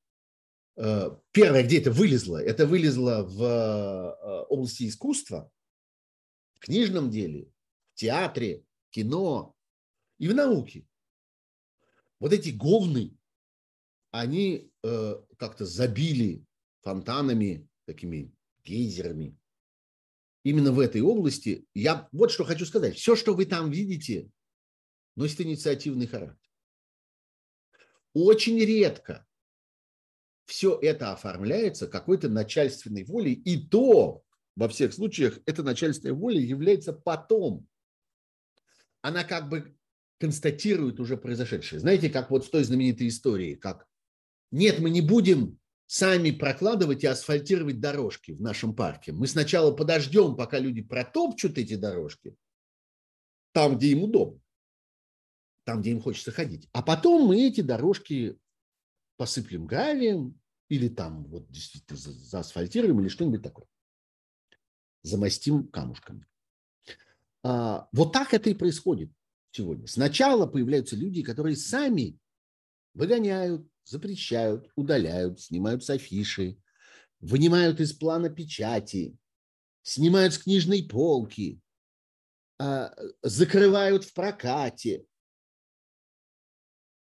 [0.77, 5.51] э, первое, где это вылезло, это вылезло в области искусства,
[6.55, 7.49] в книжном деле,
[7.97, 9.57] театре, кино
[10.19, 10.87] и в науке.
[12.21, 13.17] Вот эти говны,
[14.13, 16.45] они э, как-то забили
[16.83, 18.33] фонтанами, такими
[18.65, 19.37] гейзерами.
[20.45, 22.97] Именно в этой области я вот что хочу сказать.
[22.97, 24.31] Все, что вы там видите,
[25.17, 26.51] носит инициативный характер.
[28.15, 29.27] Очень редко
[30.47, 34.23] все это оформляется какой-то начальственной волей, и то
[34.55, 37.67] во всех случаях эта начальственная воля является потом
[39.07, 39.77] она как бы
[40.19, 41.79] констатирует уже произошедшее.
[41.79, 43.87] Знаете, как вот в той знаменитой истории, как
[44.51, 49.13] нет, мы не будем сами прокладывать и асфальтировать дорожки в нашем парке.
[49.13, 52.35] Мы сначала подождем, пока люди протопчут эти дорожки,
[53.53, 54.41] там, где им удобно,
[55.65, 56.69] там, где им хочется ходить.
[56.73, 58.37] А потом мы эти дорожки
[59.17, 63.67] посыплем гравием или там вот действительно заасфальтируем или что-нибудь такое.
[65.03, 66.27] Замостим камушками.
[67.49, 69.13] А, вот так это и происходит
[69.53, 69.87] сегодня.
[69.87, 72.19] Сначала появляются люди, которые сами
[72.93, 76.59] выгоняют, запрещают, удаляют, снимают с афиши,
[77.21, 79.17] вынимают из плана печати,
[79.83, 81.61] снимают с книжной полки,
[82.59, 82.93] а,
[83.23, 85.07] закрывают в прокате.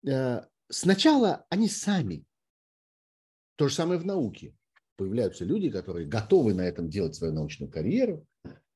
[0.06, 2.26] А, сначала они сами.
[3.56, 4.54] То же самое в науке.
[4.96, 8.26] Появляются люди, которые готовы на этом делать свою научную карьеру,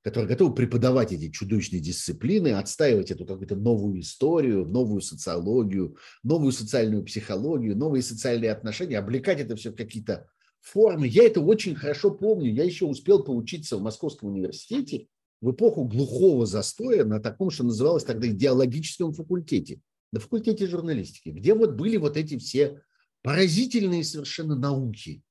[0.03, 7.05] которые готовы преподавать эти чудовищные дисциплины, отстаивать эту какую-то новую историю, новую социологию, новую социальную
[7.05, 10.27] психологию, новые социальные отношения, облекать это все в какие-то
[10.61, 11.07] формы.
[11.07, 12.53] Я это очень хорошо помню.
[12.53, 15.07] Я еще успел поучиться в Московском университете
[15.41, 19.81] в эпоху глухого застоя на таком, что называлось тогда идеологическом факультете,
[20.13, 22.83] на факультете журналистики, где вот были вот эти все
[23.23, 25.23] поразительные совершенно науки.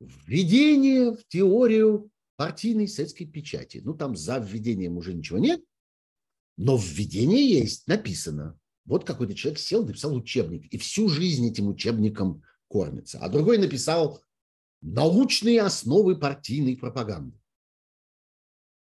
[0.00, 2.10] Введение в теорию
[2.40, 3.82] партийной советской печати.
[3.84, 5.62] Ну, там за введением уже ничего нет,
[6.56, 8.58] но введение есть, написано.
[8.86, 13.18] Вот какой-то человек сел, написал учебник, и всю жизнь этим учебником кормится.
[13.18, 14.22] А другой написал
[14.80, 17.38] научные основы партийной пропаганды.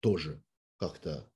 [0.01, 0.43] Тоже
[0.75, 1.31] как-то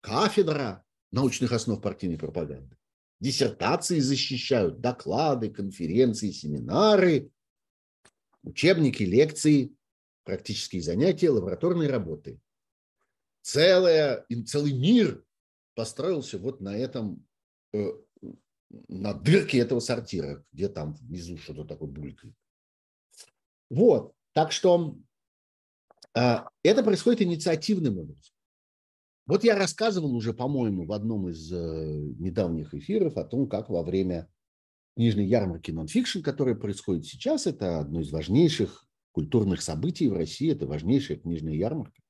[0.00, 2.76] кафедра научных основ партийной пропаганды.
[3.20, 7.30] Диссертации защищают, доклады, конференции, семинары,
[8.42, 9.76] учебники, лекции
[10.24, 12.40] практические занятия, лабораторные работы.
[13.42, 15.24] Целая, целый мир
[15.74, 17.26] построился вот на этом,
[17.72, 17.92] э,
[18.88, 22.34] на дырке этого сортира, где там внизу что-то такое булькает.
[23.70, 24.96] Вот, так что
[26.16, 28.34] э, это происходит инициативным образом.
[29.26, 33.82] Вот я рассказывал уже, по-моему, в одном из э, недавних эфиров о том, как во
[33.82, 34.30] время
[34.96, 40.52] книжной ярмарки нонфикшн, которая происходит сейчас, это одно из важнейших культурных событий в России.
[40.52, 42.04] Это важнейшая книжная ярмарка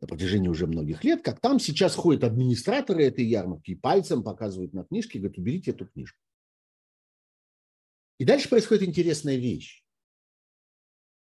[0.00, 4.72] на протяжении уже многих лет, как там сейчас ходят администраторы этой ярмарки и пальцем показывают
[4.72, 6.18] на книжке, говорят, уберите эту книжку.
[8.18, 9.84] И дальше происходит интересная вещь.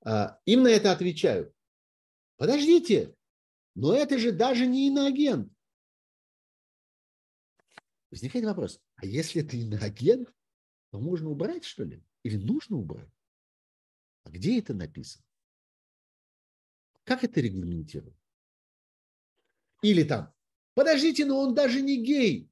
[0.05, 1.53] А, им на это отвечают.
[2.37, 3.15] Подождите,
[3.75, 5.53] но это же даже не иноагент.
[8.11, 10.33] Возникает вопрос, а если это иноагент,
[10.91, 12.03] то можно убрать, что ли?
[12.23, 13.11] Или нужно убрать?
[14.27, 15.25] А где это написано?
[17.05, 18.17] Как это регламентировано?
[19.83, 20.35] Или там,
[20.75, 22.51] подождите, но он даже не гей.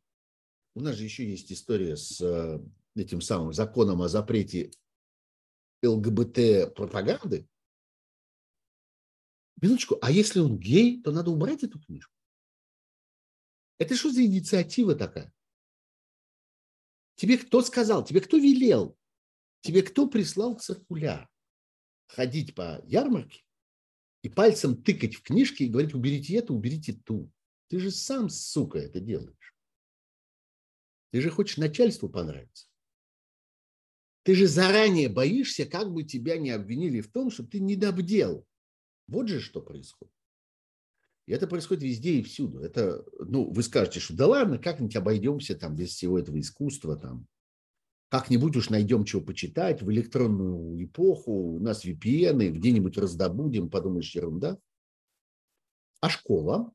[0.76, 2.60] У нас же еще есть история с э,
[2.94, 4.70] этим самым законом о запрете
[5.82, 7.48] ЛГБТ-пропаганды.
[9.60, 12.14] Минуточку, а если он гей, то надо убрать эту книжку.
[13.78, 15.34] Это что за инициатива такая?
[17.16, 18.04] Тебе кто сказал?
[18.04, 18.96] Тебе кто велел?
[19.62, 21.28] Тебе кто прислал циркуляр?
[22.14, 23.42] Ходить по ярмарке
[24.22, 27.28] и пальцем тыкать в книжки и говорить, уберите это, уберите ту.
[27.68, 29.56] Ты же сам, сука, это делаешь.
[31.10, 32.68] Ты же хочешь начальству понравиться.
[34.22, 38.46] Ты же заранее боишься, как бы тебя не обвинили в том, что ты не добдел.
[39.08, 40.14] Вот же что происходит.
[41.26, 42.60] И это происходит везде и всюду.
[42.60, 47.26] Это, ну, вы скажете, что да ладно, как-нибудь обойдемся там без всего этого искусства, там,
[48.14, 54.56] как-нибудь уж найдем чего почитать в электронную эпоху, у нас VPN, где-нибудь раздобудем, подумаешь, ерунда.
[56.00, 56.72] А школа?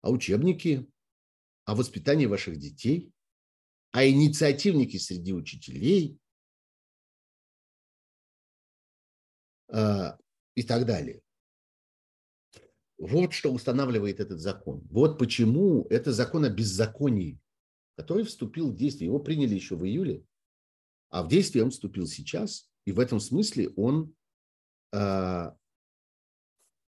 [0.00, 0.90] А учебники?
[1.66, 3.12] А воспитание ваших детей?
[3.92, 6.18] А инициативники среди учителей?
[9.68, 10.18] А,
[10.56, 11.22] и так далее.
[12.98, 14.80] Вот что устанавливает этот закон.
[14.90, 17.38] Вот почему это закон о беззаконии,
[17.96, 19.06] который вступил в действие.
[19.06, 20.24] Его приняли еще в июле,
[21.10, 22.70] а в действие он вступил сейчас.
[22.84, 24.14] И в этом смысле он
[24.92, 25.50] э,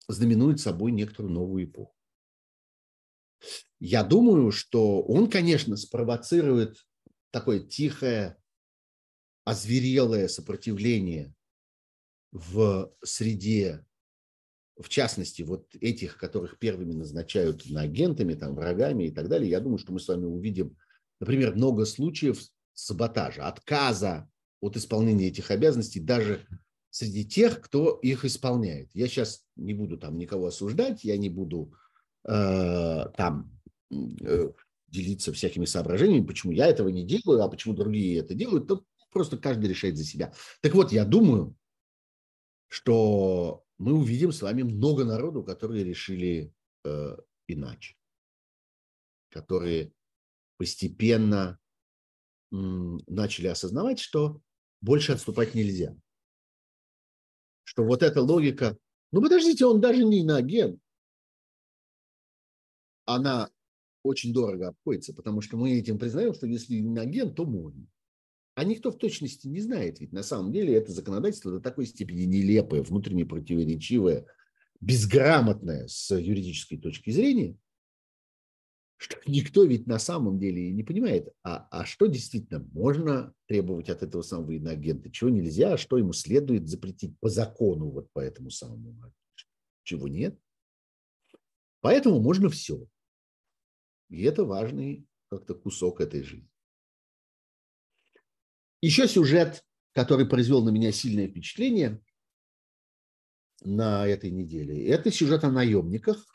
[0.07, 1.95] знаменует собой некоторую новую эпоху.
[3.79, 6.85] Я думаю, что он, конечно, спровоцирует
[7.31, 8.37] такое тихое,
[9.43, 11.35] озверелое сопротивление
[12.31, 13.85] в среде
[14.77, 19.59] в частности, вот этих, которых первыми назначают на агентами, там, врагами и так далее, я
[19.59, 20.75] думаю, что мы с вами увидим,
[21.19, 22.41] например, много случаев
[22.73, 24.29] саботажа, отказа
[24.61, 26.45] от исполнения этих обязанностей даже
[26.89, 28.89] среди тех, кто их исполняет.
[28.93, 31.73] Я сейчас не буду там никого осуждать, я не буду
[32.27, 33.51] э, там
[33.91, 34.51] э,
[34.87, 39.37] делиться всякими соображениями, почему я этого не делаю, а почему другие это делают, то просто
[39.37, 40.33] каждый решает за себя.
[40.61, 41.55] Так вот, я думаю,
[42.67, 46.53] что мы увидим с вами много народу, которые решили
[46.83, 47.95] э, иначе,
[49.29, 49.93] которые
[50.63, 51.59] постепенно
[52.49, 54.39] начали осознавать, что
[54.79, 55.93] больше отступать нельзя.
[57.65, 58.77] Что вот эта логика,
[59.11, 60.79] ну подождите, он даже не иноагент,
[63.03, 63.49] она
[64.03, 67.85] очень дорого обходится, потому что мы этим признаем, что если иноагент, то можно.
[68.55, 72.23] А никто в точности не знает, ведь на самом деле это законодательство до такой степени
[72.23, 74.25] нелепое, внутренне противоречивое,
[74.79, 77.57] безграмотное с юридической точки зрения,
[79.03, 84.01] что никто ведь на самом деле не понимает, а, а что действительно можно требовать от
[84.01, 88.49] этого самого иноагента, чего нельзя, а что ему следует запретить по закону, вот по этому
[88.49, 88.95] самому,
[89.83, 90.39] чего нет.
[91.81, 92.87] Поэтому можно все.
[94.09, 96.49] И это важный как-то кусок этой жизни.
[98.81, 102.01] Еще сюжет, который произвел на меня сильное впечатление
[103.65, 106.25] на этой неделе, это сюжет о наемниках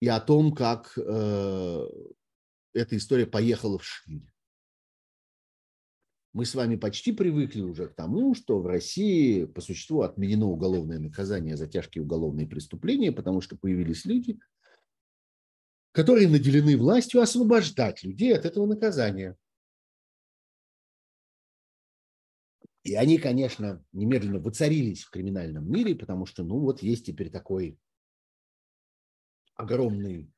[0.00, 1.86] и о том, как э,
[2.74, 4.22] эта история поехала вширь.
[6.32, 10.98] Мы с вами почти привыкли уже к тому, что в России по существу отменено уголовное
[10.98, 14.38] наказание за тяжкие уголовные преступления, потому что появились люди,
[15.92, 19.34] которые наделены властью освобождать людей от этого наказания.
[22.84, 27.78] И они, конечно, немедленно воцарились в криминальном мире, потому что, ну, вот есть теперь такой
[29.56, 30.30] огромный,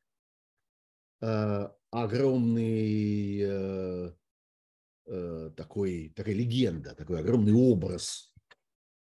[1.20, 4.12] э, огромный э,
[5.06, 8.32] э, такой, такая легенда, такой огромный образ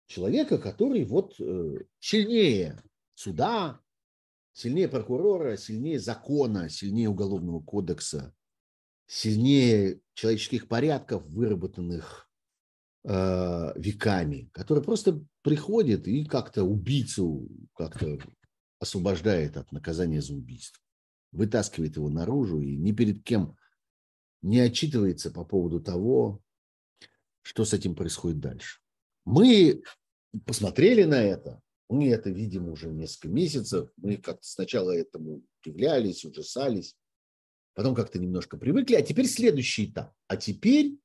[0.08, 1.36] человека, который вот
[2.00, 2.84] сильнее
[3.16, 3.82] суда,
[4.54, 8.34] сильнее прокурора, сильнее закона, сильнее уголовного кодекса,
[9.08, 12.30] сильнее человеческих порядков, выработанных
[13.06, 18.18] веками, который просто приходит и как-то убийцу как-то
[18.84, 20.82] освобождает от наказания за убийство,
[21.32, 23.58] вытаскивает его наружу и ни перед кем
[24.42, 26.42] не отчитывается по поводу того,
[27.42, 28.80] что с этим происходит дальше.
[29.26, 29.84] Мы
[30.46, 36.98] посмотрели на это, мы это видим уже несколько месяцев, мы как-то сначала этому удивлялись, ужасались,
[37.74, 40.14] потом как-то немножко привыкли, а теперь следующий этап.
[40.28, 40.98] А теперь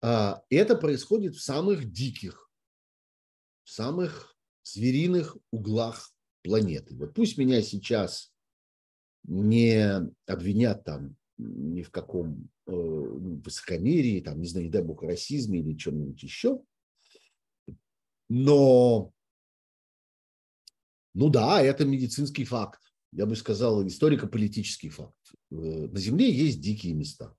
[0.00, 2.48] а, это происходит в самых диких,
[3.64, 6.13] в самых звериных углах
[6.44, 6.94] планеты.
[6.94, 8.32] Вот пусть меня сейчас
[9.24, 15.58] не обвинят там ни в каком э, высокомерии, там, не знаю, не дай бог, расизме
[15.58, 16.62] или чем-нибудь еще,
[18.28, 19.12] но
[21.14, 22.80] Ну да, это медицинский факт.
[23.12, 25.34] Я бы сказал, историко-политический факт.
[25.50, 27.34] Э, на Земле есть дикие места.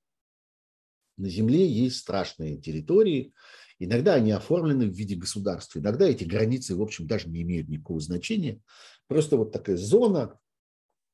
[1.17, 3.33] На Земле есть страшные территории.
[3.79, 5.79] Иногда они оформлены в виде государства.
[5.79, 8.61] Иногда эти границы, в общем, даже не имеют никакого значения.
[9.07, 10.39] Просто вот такая зона,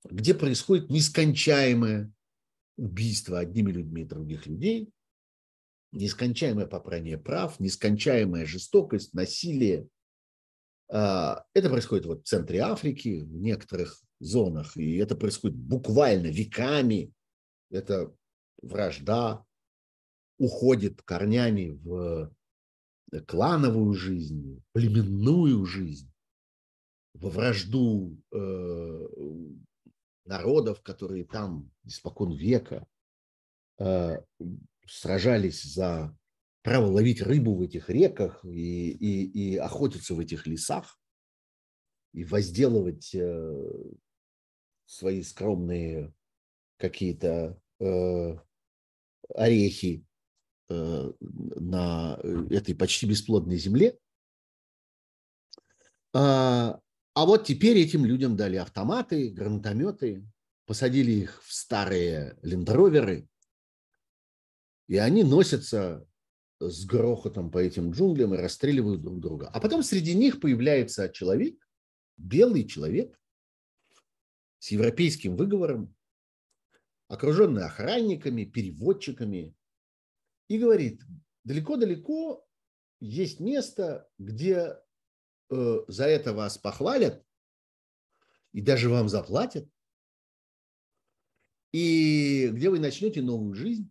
[0.03, 2.11] где происходит нескончаемое
[2.77, 4.91] убийство одними людьми других людей,
[5.91, 9.87] нескончаемое попрание прав, нескончаемая жестокость, насилие.
[10.89, 17.11] А, это происходит вот в центре Африки, в некоторых зонах, и это происходит буквально веками.
[17.71, 18.13] Это
[18.61, 19.43] вражда
[20.37, 22.31] уходит корнями в
[23.19, 26.11] клановую жизнь, племенную жизнь,
[27.13, 29.07] во вражду э,
[30.25, 32.87] народов, которые там испокон века
[33.79, 34.17] э,
[34.87, 36.17] сражались за
[36.63, 40.99] право ловить рыбу в этих реках и, и, и охотиться в этих лесах,
[42.13, 43.67] и возделывать э,
[44.85, 46.13] свои скромные
[46.77, 48.37] какие-то э,
[49.33, 50.05] орехи.
[50.05, 50.10] э,
[51.19, 52.19] на
[52.49, 53.97] этой почти бесплодной земле.
[56.13, 56.79] А,
[57.13, 60.25] а вот теперь этим людям дали автоматы, гранатометы,
[60.65, 63.27] посадили их в старые лендроверы,
[64.87, 66.05] и они носятся
[66.59, 69.49] с грохотом по этим джунглям и расстреливают друг друга.
[69.53, 71.55] А потом среди них появляется человек,
[72.17, 73.19] белый человек,
[74.59, 75.95] с европейским выговором,
[77.07, 79.55] окруженный охранниками, переводчиками,
[80.51, 81.01] и говорит,
[81.45, 82.45] далеко-далеко
[82.99, 84.77] есть место, где
[85.49, 87.25] э, за это вас похвалят
[88.51, 89.65] и даже вам заплатят,
[91.71, 93.89] и где вы начнете новую жизнь.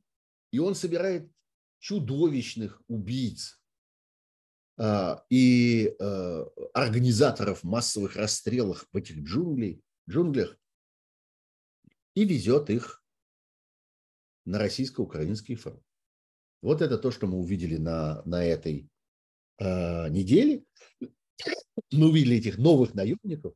[0.51, 1.32] И он собирает
[1.78, 3.59] чудовищных убийц
[4.77, 10.59] э, и э, организаторов массовых расстрелов в этих джунглей, джунглях
[12.15, 13.03] и везет их
[14.45, 15.82] на российско-украинский фронт.
[16.62, 18.89] Вот это то, что мы увидели на, на этой
[19.59, 20.65] э, неделе.
[21.91, 23.55] Мы увидели этих новых наемников.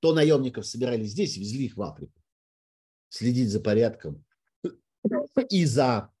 [0.00, 2.20] То наемников собирали здесь, везли их в Африку.
[3.10, 4.24] Следить за порядком
[5.50, 6.12] и за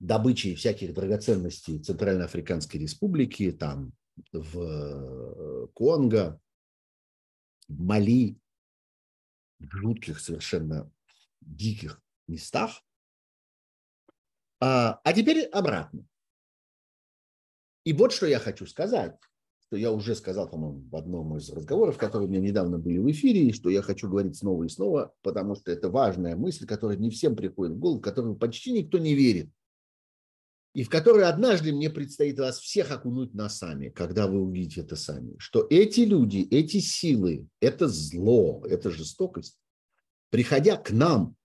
[0.00, 3.92] добычей всяких драгоценностей Центральноафриканской Республики, там
[4.32, 6.40] в э, Конго,
[7.68, 8.38] в Мали,
[9.58, 10.90] в жутких, совершенно
[11.40, 12.82] диких местах.
[14.60, 16.04] А, а теперь обратно.
[17.84, 19.16] И вот что я хочу сказать,
[19.68, 23.10] что я уже сказал, по-моему, в одном из разговоров, которые у меня недавно были в
[23.10, 26.96] эфире, и что я хочу говорить снова и снова, потому что это важная мысль, которая
[26.96, 29.50] не всем приходит в голову, в которую почти никто не верит,
[30.74, 35.34] и в которой однажды мне предстоит вас всех окунуть носами, когда вы увидите это сами,
[35.38, 39.58] что эти люди, эти силы, это зло, это жестокость,
[40.30, 41.36] приходя к нам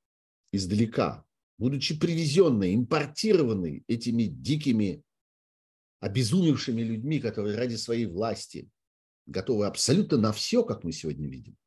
[0.51, 1.25] издалека,
[1.57, 5.03] будучи привезенной, импортированной этими дикими,
[5.99, 8.69] обезумевшими людьми, которые ради своей власти
[9.25, 11.57] готовы абсолютно на все, как мы сегодня видим,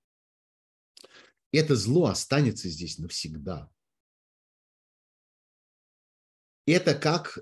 [1.52, 3.70] это зло останется здесь навсегда.
[6.66, 7.38] Это как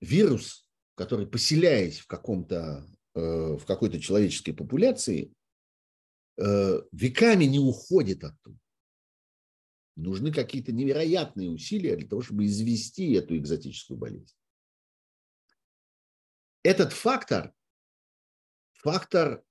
[0.00, 5.32] вирус, который, поселяясь в, каком-то, э, в какой-то человеческой популяции,
[6.36, 8.58] э, веками не уходит оттуда.
[9.96, 14.34] Нужны какие-то невероятные усилия для того, чтобы извести эту экзотическую болезнь.
[16.62, 17.52] Этот фактор,
[18.72, 19.44] фактор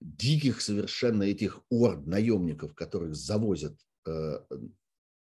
[0.00, 4.40] диких совершенно этих орд наемников, которых завозят э,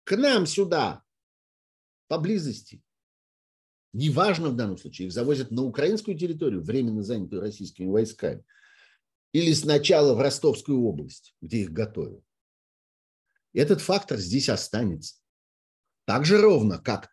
[0.03, 1.03] к нам сюда,
[2.07, 2.81] поблизости.
[3.93, 8.43] Неважно в данном случае, их завозят на украинскую территорию, временно занятую российскими войсками,
[9.31, 12.23] или сначала в Ростовскую область, где их готовят.
[13.53, 15.15] Этот фактор здесь останется.
[16.05, 17.09] Так же ровно, как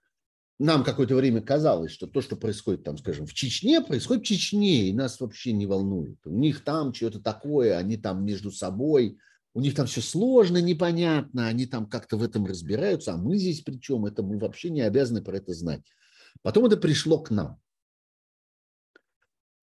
[0.59, 4.89] нам какое-то время казалось, что то, что происходит там, скажем, в Чечне, происходит в Чечне,
[4.89, 6.19] и нас вообще не волнует.
[6.25, 9.19] У них там что-то такое, они там между собой,
[9.53, 13.61] у них там все сложно, непонятно, они там как-то в этом разбираются, а мы здесь
[13.61, 14.07] при чем?
[14.07, 15.83] Это мы вообще не обязаны про это знать.
[16.43, 17.61] Потом это пришло к нам.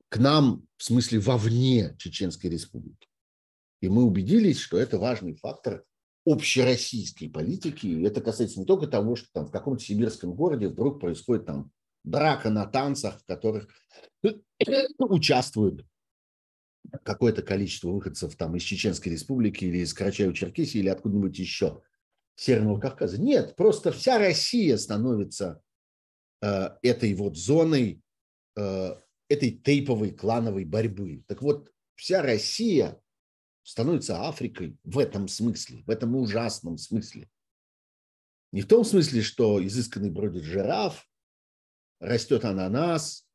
[0.09, 3.07] К нам, в смысле, вовне Чеченской Республики.
[3.81, 5.83] И мы убедились, что это важный фактор
[6.25, 7.85] общероссийской политики.
[7.87, 11.71] И это касается не только того, что там в каком-то сибирском городе вдруг происходит там
[12.03, 13.67] драка на танцах, в которых
[14.97, 15.85] участвуют
[17.03, 21.81] какое-то количество выходцев там из Чеченской Республики или из Карачаево-Черкесии или откуда-нибудь еще,
[22.35, 23.21] Северного Кавказа.
[23.21, 25.61] Нет, просто вся Россия становится
[26.41, 28.01] э, этой вот зоной,
[28.55, 28.95] э,
[29.29, 31.23] этой тейповой клановой борьбы.
[31.27, 32.99] Так вот, вся Россия
[33.63, 37.29] становится Африкой в этом смысле, в этом ужасном смысле.
[38.51, 41.07] Не в том смысле, что изысканный бродит жираф,
[41.99, 43.27] растет ананас,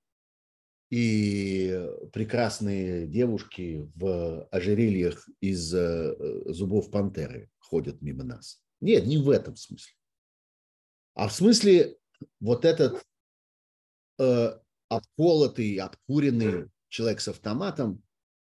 [0.90, 6.14] и прекрасные девушки в ожерельях из э,
[6.46, 8.62] зубов пантеры ходят мимо нас.
[8.80, 9.92] Нет, не в этом смысле.
[11.14, 11.98] А в смысле
[12.40, 13.04] вот этот
[14.18, 18.02] э, обколотый, обкуренный человек с автоматом,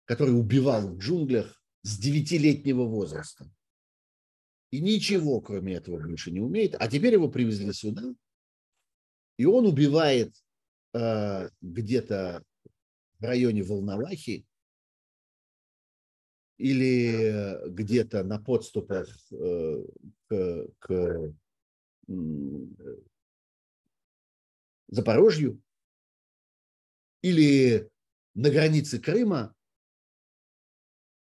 [0.05, 3.49] который убивал в джунглях с девятилетнего возраста.
[4.71, 6.75] И ничего, кроме этого, больше не умеет.
[6.79, 8.03] А теперь его привезли сюда,
[9.37, 10.33] и он убивает
[10.93, 12.43] э, где-то
[13.19, 14.45] в районе Волновахи
[16.57, 19.83] или где-то на подступах э,
[20.27, 21.33] к, к э,
[24.87, 25.61] Запорожью
[27.21, 27.89] или
[28.33, 29.55] на границе Крыма,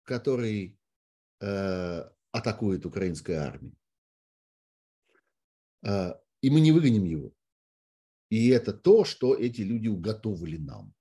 [0.03, 0.77] который
[1.39, 3.73] э, атакует украинская армия.
[5.85, 7.33] Э, и мы не выгоним его.
[8.29, 10.93] И это то, что эти люди уготовили нам.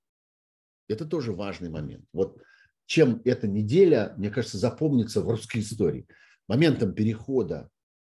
[0.89, 2.05] Это тоже важный момент.
[2.13, 2.43] Вот
[2.87, 6.07] чем эта неделя, мне кажется, запомнится в русской истории.
[6.49, 7.71] Моментом перехода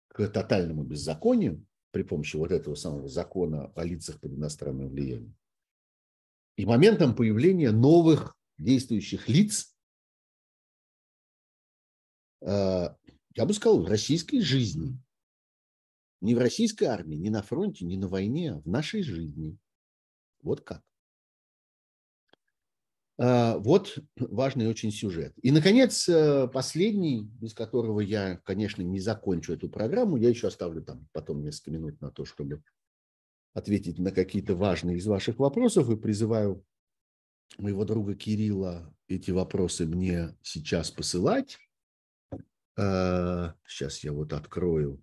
[0.09, 5.37] к тотальному беззаконию при помощи вот этого самого закона о лицах под иностранным влиянием
[6.57, 9.72] и моментом появления новых действующих лиц,
[12.45, 14.99] я бы сказал, в российской жизни.
[16.21, 19.59] Не в российской армии, не на фронте, не на войне, а в нашей жизни.
[20.43, 20.83] Вот как.
[23.19, 25.33] Э, вот важный очень сюжет.
[25.43, 30.83] И, наконец, э, последний, без которого я, конечно, не закончу эту программу, я еще оставлю
[30.83, 32.63] там потом несколько минут на то, чтобы
[33.55, 36.65] ответить на какие-то важные из ваших вопросов и призываю
[37.59, 41.59] моего друга Кирилла эти вопросы мне сейчас посылать.
[42.77, 45.03] Сейчас я вот открою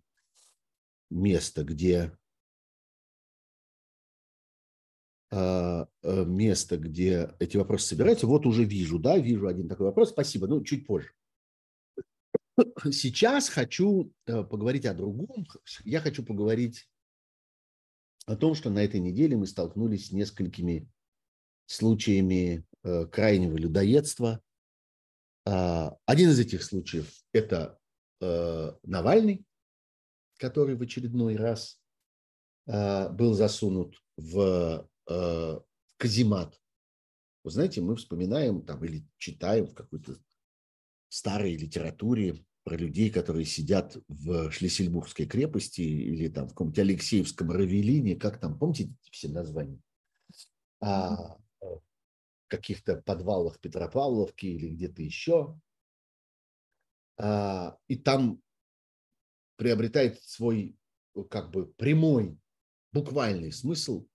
[1.09, 2.17] место, где
[5.31, 8.25] а, э, место, где эти вопросы собираются.
[8.25, 10.09] Вот уже вижу, да, вижу один такой вопрос.
[10.09, 11.11] Спасибо, ну, чуть позже.
[12.91, 15.45] Сейчас хочу э, поговорить о другом.
[15.83, 16.89] Я хочу поговорить
[18.25, 20.89] о том, что на этой неделе мы столкнулись с несколькими
[21.67, 24.41] случаями э, крайнего людоедства.
[25.49, 27.80] А, один из этих случаев– это
[28.21, 29.43] э, Навальный,
[30.38, 31.81] который в очередной раз
[32.67, 34.88] э, был засунут в
[35.97, 36.61] каземат.
[37.43, 40.17] Вы знаете, мы вспоминаем там или читаем в какой-то
[41.07, 48.17] старой литературе про людей, которые сидят в Шлиссельбургской крепости или там в каком-нибудь Алексеевском Равелине,
[48.17, 49.81] как там, помните все названия?
[50.80, 51.39] А,
[52.49, 55.59] каких-то подвалах Петропавловки или где-то еще.
[57.17, 58.41] А, и там
[59.55, 60.77] приобретает свой
[61.30, 62.38] как бы прямой,
[62.91, 64.07] буквальный смысл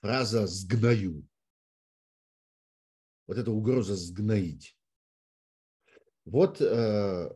[0.00, 1.26] фраза «сгною».
[3.26, 4.76] Вот эта угроза «сгноить».
[6.24, 7.30] Вот э,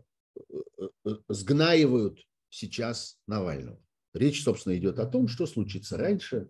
[1.04, 3.80] Э, сгнаивают сейчас Навального.
[4.12, 6.48] Речь, собственно, идет о том, что случится раньше.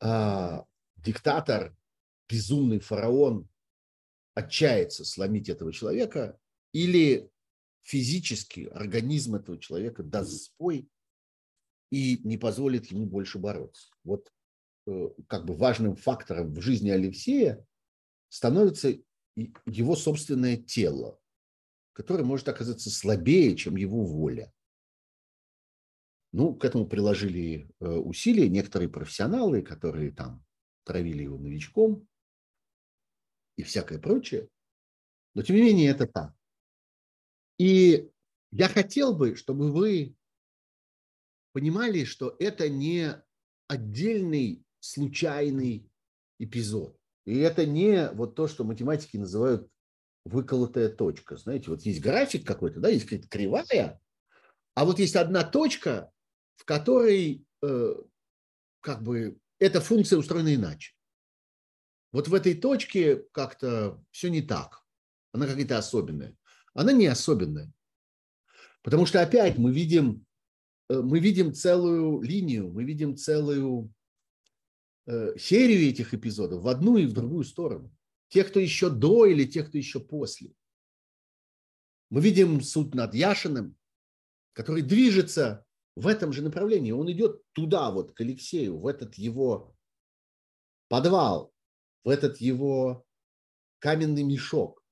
[0.00, 0.64] А,
[0.96, 1.74] диктатор,
[2.30, 3.48] безумный фараон
[4.34, 6.38] отчается сломить этого человека
[6.72, 7.30] или
[7.82, 10.88] физически организм этого человека даст сбой
[11.90, 13.90] и не позволит ему больше бороться.
[14.04, 14.32] Вот
[14.86, 17.66] э, как бы важным фактором в жизни Алексея
[18.28, 18.96] становится
[19.66, 21.18] его собственное тело,
[21.92, 24.52] который может оказаться слабее, чем его воля.
[26.32, 30.44] Ну, к этому приложили э, усилия некоторые профессионалы, которые там
[30.84, 32.06] травили его новичком
[33.60, 34.48] и всякое прочее.
[35.34, 36.32] Но, тем не менее, это так.
[37.58, 38.10] И
[38.50, 40.16] я хотел бы, чтобы вы
[41.52, 43.22] понимали, что это не
[43.68, 45.88] отдельный случайный
[46.38, 46.96] эпизод.
[47.26, 49.68] И это не вот то, что математики называют
[50.24, 51.36] выколотая точка.
[51.36, 54.00] Знаете, вот есть график какой-то, да, есть какая-то кривая,
[54.74, 56.10] а вот есть одна точка,
[56.56, 57.94] в которой э,
[58.80, 60.94] как бы эта функция устроена иначе.
[62.12, 64.82] Вот в этой точке как-то все не так.
[65.32, 66.36] Она какая-то особенная.
[66.74, 67.72] Она не особенная.
[68.82, 70.24] Потому что опять мы видим,
[70.88, 73.92] э, мы видим целую линию, мы видим целую
[75.06, 77.94] э, серию этих эпизодов в одну и в другую сторону.
[78.28, 80.54] Тех, кто еще до или тех, кто еще после.
[82.10, 83.76] Мы видим суд над Яшиным,
[84.52, 85.64] который движется
[85.94, 86.92] в этом же направлении.
[86.92, 89.76] Он идет туда, вот к Алексею, в этот его
[90.88, 91.49] подвал,
[92.04, 93.04] в этот его
[93.78, 94.82] каменный мешок,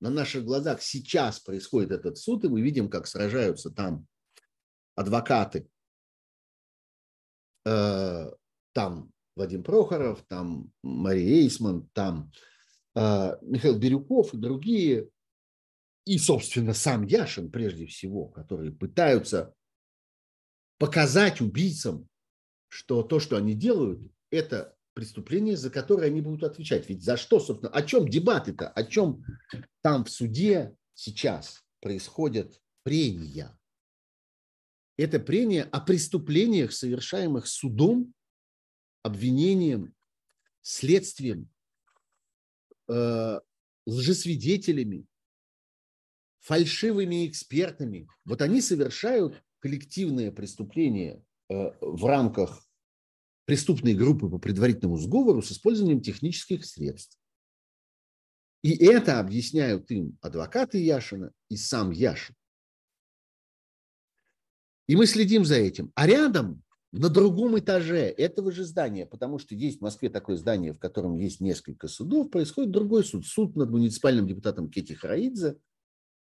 [0.00, 4.06] на наших глазах сейчас происходит этот суд, и мы видим, как сражаются там
[4.96, 5.68] адвокаты,
[7.64, 8.30] э,
[8.72, 12.30] там Вадим Прохоров, там Мария Эйсман, там
[12.94, 15.08] э, Михаил Бирюков и другие,
[16.04, 19.54] и, собственно, сам Яшин прежде всего, которые пытаются
[20.78, 22.08] показать убийцам,
[22.68, 24.00] что то, что они делают,
[24.30, 26.88] это преступление, за которое они будут отвечать.
[26.88, 29.24] Ведь за что, собственно, о чем дебаты-то, о чем
[29.82, 33.58] там в суде сейчас происходят прения?
[34.96, 38.14] Это прения о преступлениях, совершаемых судом,
[39.02, 39.92] обвинением,
[40.62, 41.50] следствием,
[42.88, 43.40] э,
[43.86, 45.06] лжесвидетелями,
[46.40, 48.08] фальшивыми экспертами.
[48.24, 52.64] Вот они совершают коллективное преступление э, в рамках
[53.44, 57.18] преступной группы по предварительному сговору с использованием технических средств.
[58.62, 62.34] И это объясняют им адвокаты Яшина и сам Яшин.
[64.86, 65.92] И мы следим за этим.
[65.94, 66.62] А рядом,
[66.92, 71.16] на другом этаже этого же здания, потому что есть в Москве такое здание, в котором
[71.18, 73.26] есть несколько судов, происходит другой суд.
[73.26, 75.58] Суд над муниципальным депутатом Кети Хараидзе–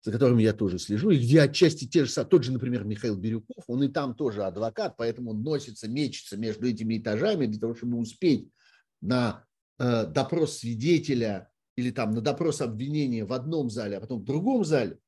[0.02, 3.64] за которым я тоже слежу, и где отчасти те же тот же, например, Михаил Бирюков,
[3.66, 7.98] он и там тоже адвокат, поэтому он носится, мечется между этими этажами для того, чтобы
[7.98, 8.48] успеть
[9.00, 9.44] на
[9.78, 14.64] э, допрос свидетеля или там на допрос обвинения в одном зале, а потом в другом
[14.64, 14.98] зале,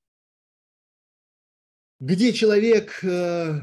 [2.01, 3.61] где человек э,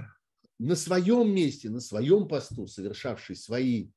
[0.59, 3.89] на своем месте, на своем посту, совершавший свои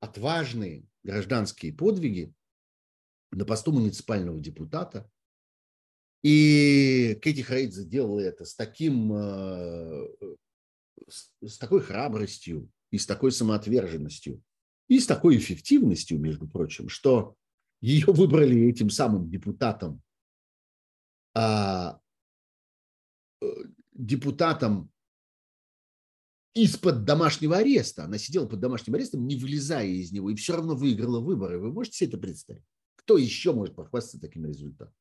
[0.00, 2.32] отважные гражданские подвиги
[3.32, 5.10] на посту муниципального депутата,
[6.26, 10.08] и Кэти Хейдзе делала это с, таким, э,
[11.40, 14.42] с такой храбростью и с такой самоотверженностью,
[14.88, 17.36] и с такой эффективностью, между прочим, что
[17.80, 20.02] ее выбрали этим самым депутатом,
[21.32, 22.00] а,
[23.40, 23.46] э,
[23.92, 24.90] депутатом
[26.54, 28.02] из-под домашнего ареста.
[28.02, 31.60] Она сидела под домашним арестом, не вылезая из него, и все равно выиграла выборы.
[31.60, 32.64] Вы можете себе это представить?
[32.96, 34.92] Кто еще может похвастаться таким результатом?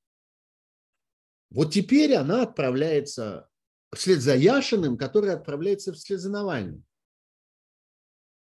[1.49, 3.49] Вот теперь она отправляется
[3.93, 6.85] вслед за Яшиным, который отправляется вслед за Навальным.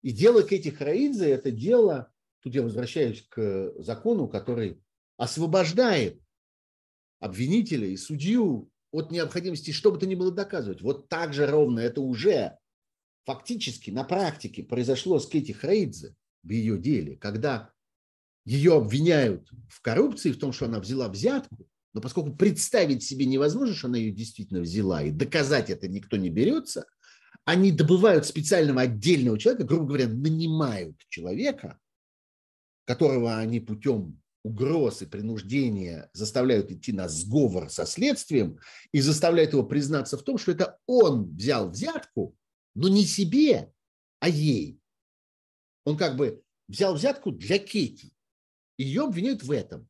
[0.02, 2.12] И дело Кэти Хараидзе– это дело,
[2.43, 4.82] тут я возвращаюсь к закону, который
[5.16, 6.20] освобождает
[7.20, 10.81] обвинителя и судью от необходимости что бы то ни было доказывать.
[10.82, 12.56] Вот так же ровно это уже
[13.24, 17.73] фактически на практике произошло с Кэти Хрейдзе в ее деле, когда
[18.44, 23.74] ее обвиняют в коррупции, в том, что она взяла взятку, но поскольку представить себе невозможно,
[23.74, 26.86] что она ее действительно взяла, и доказать это никто не берется,
[27.44, 31.78] они добывают специального отдельного человека, грубо говоря, нанимают человека,
[32.85, 38.59] которого они путем угроз и принуждения заставляют идти на сговор со следствием
[38.93, 42.36] и заставляют его признаться в том, что это он взял взятку,
[42.74, 43.73] но не себе,
[44.20, 44.81] а ей.
[45.85, 48.12] Он как бы взял взятку для Кети.
[48.77, 49.89] Ее обвиняют в этом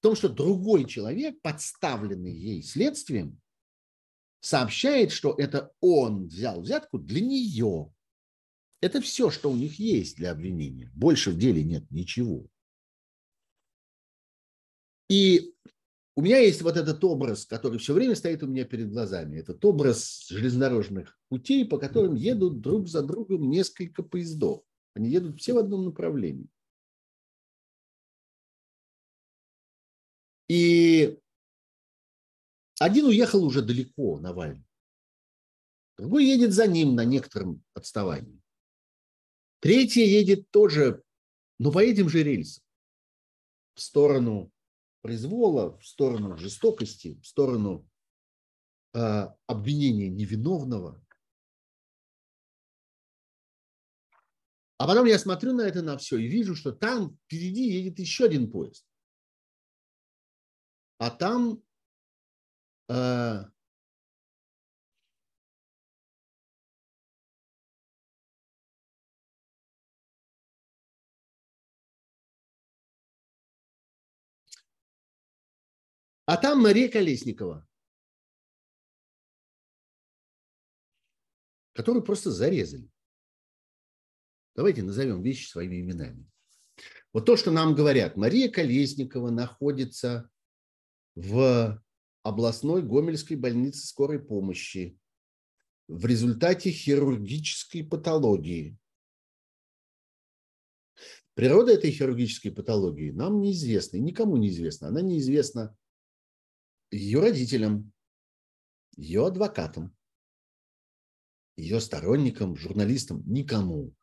[0.00, 3.38] в том, что другой человек, подставленный ей следствием,
[4.40, 7.92] сообщает, что это он взял взятку для нее.
[8.80, 10.90] Это все, что у них есть для обвинения.
[10.94, 12.46] Больше в деле нет ничего.
[15.10, 15.54] И
[16.16, 19.36] у меня есть вот этот образ, который все время стоит у меня перед глазами.
[19.36, 24.62] Этот образ железнодорожных путей, по которым едут друг за другом несколько поездов.
[24.94, 26.48] Они едут все в одном направлении.
[30.50, 31.16] И
[32.80, 34.66] один уехал уже далеко, Навальный.
[35.96, 38.42] Другой едет за ним на некотором отставании.
[39.60, 41.04] Третий едет тоже,
[41.60, 42.64] но по этим же рельсам.
[43.74, 44.50] В сторону
[45.02, 47.88] произвола, в сторону жестокости, в сторону
[48.92, 51.00] э, обвинения невиновного.
[54.78, 58.24] А потом я смотрю на это на все и вижу, что там впереди едет еще
[58.24, 58.84] один поезд
[61.00, 61.62] а там
[62.90, 63.44] э,
[76.26, 77.66] А там Мария Колесникова,
[81.72, 82.88] которую просто зарезали.
[84.54, 86.30] Давайте назовем вещи своими именами.
[87.12, 90.30] Вот то, что нам говорят, Мария Колесникова находится
[91.14, 91.82] в
[92.22, 94.98] областной Гомельской больнице скорой помощи
[95.88, 98.78] в результате хирургической патологии.
[101.34, 104.88] Природа этой хирургической патологии нам неизвестна, и никому неизвестна.
[104.88, 105.76] Она неизвестна
[106.90, 107.92] ее родителям,
[108.96, 109.96] ее адвокатам,
[111.56, 113.94] ее сторонникам, журналистам, никому.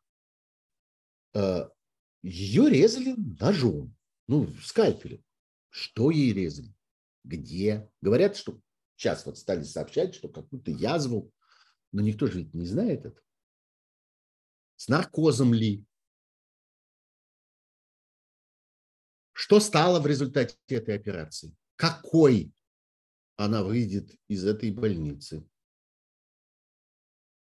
[1.34, 1.68] Э,
[2.22, 5.22] ее резали ножом, ну, скальпелем.
[5.70, 6.74] Что ей резали?
[7.28, 7.90] Где?
[8.00, 8.58] Говорят, что
[8.96, 11.30] сейчас вот стали сообщать, что какую-то язву,
[11.92, 13.20] но никто же ведь не знает это.
[14.76, 15.84] С наркозом ли?
[19.32, 21.54] Что стало в результате этой операции?
[21.76, 22.50] Какой
[23.36, 25.46] она выйдет из этой больницы?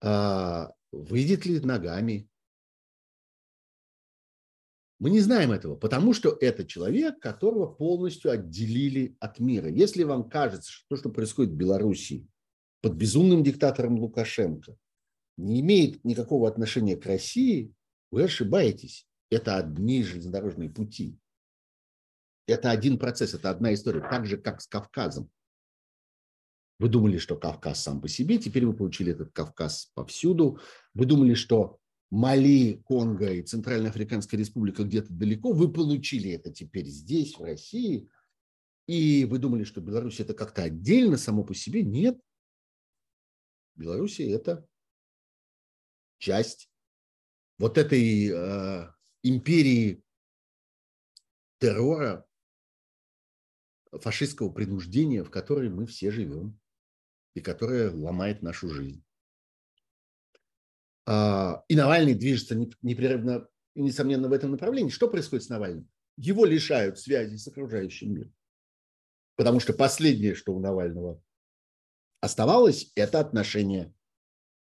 [0.02, 2.30] А, выйдет ли ногами?
[5.01, 9.70] Мы не знаем этого, потому что это человек, которого полностью отделили от мира.
[9.70, 12.28] Если вам кажется, что то, что происходит в Белоруссии
[12.82, 14.77] под безумным диктатором Лукашенко,
[15.39, 17.72] не имеет никакого отношения к России,
[18.10, 19.09] вы ошибаетесь.
[19.31, 21.18] Это одни железнодорожные пути.
[22.47, 24.01] Это один процесс, это одна история.
[24.01, 25.31] Так же, как с Кавказом.
[26.78, 30.59] Вы думали, что Кавказ сам по себе, теперь вы получили этот Кавказ повсюду.
[30.93, 31.78] Вы думали, что
[32.11, 35.53] Мали, Конго и Центральная Африканская Республика где-то далеко.
[35.53, 38.09] Вы получили это теперь здесь, в России.
[38.87, 41.82] И вы думали, что Беларусь это как-то отдельно, само по себе.
[41.82, 42.20] Нет.
[43.77, 44.66] Беларусь это
[46.19, 46.69] часть
[47.59, 48.93] вот этой э,
[49.23, 50.03] империи
[51.59, 52.27] террора,
[53.93, 56.59] фашистского принуждения, в которой мы все живем
[57.35, 59.05] и которая ломает нашу жизнь.
[61.12, 64.91] А, и Навальный движется непрерывно несомненно, в этом направлении.
[64.91, 65.89] Что происходит с Навальным?
[66.16, 68.32] Его лишают связи с окружающим миром.
[69.35, 71.20] Потому что последнее, что у Навального
[72.20, 73.93] оставалось, это отношения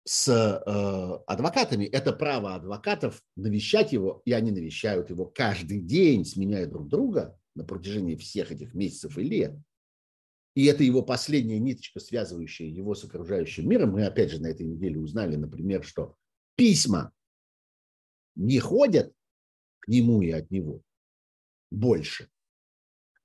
[0.04, 1.86] с э, адвокатами.
[1.86, 7.64] Это право адвокатов навещать его, и они навещают его каждый день, сменяя друг друга на
[7.64, 9.56] протяжении всех этих месяцев и лет.
[10.54, 13.94] И это его последняя ниточка, связывающая его с окружающим миром.
[13.94, 16.16] Мы опять же на этой неделе узнали, например, что
[16.58, 17.14] письма
[18.36, 19.14] не ходят
[19.80, 20.82] к нему и от него
[21.72, 22.30] больше.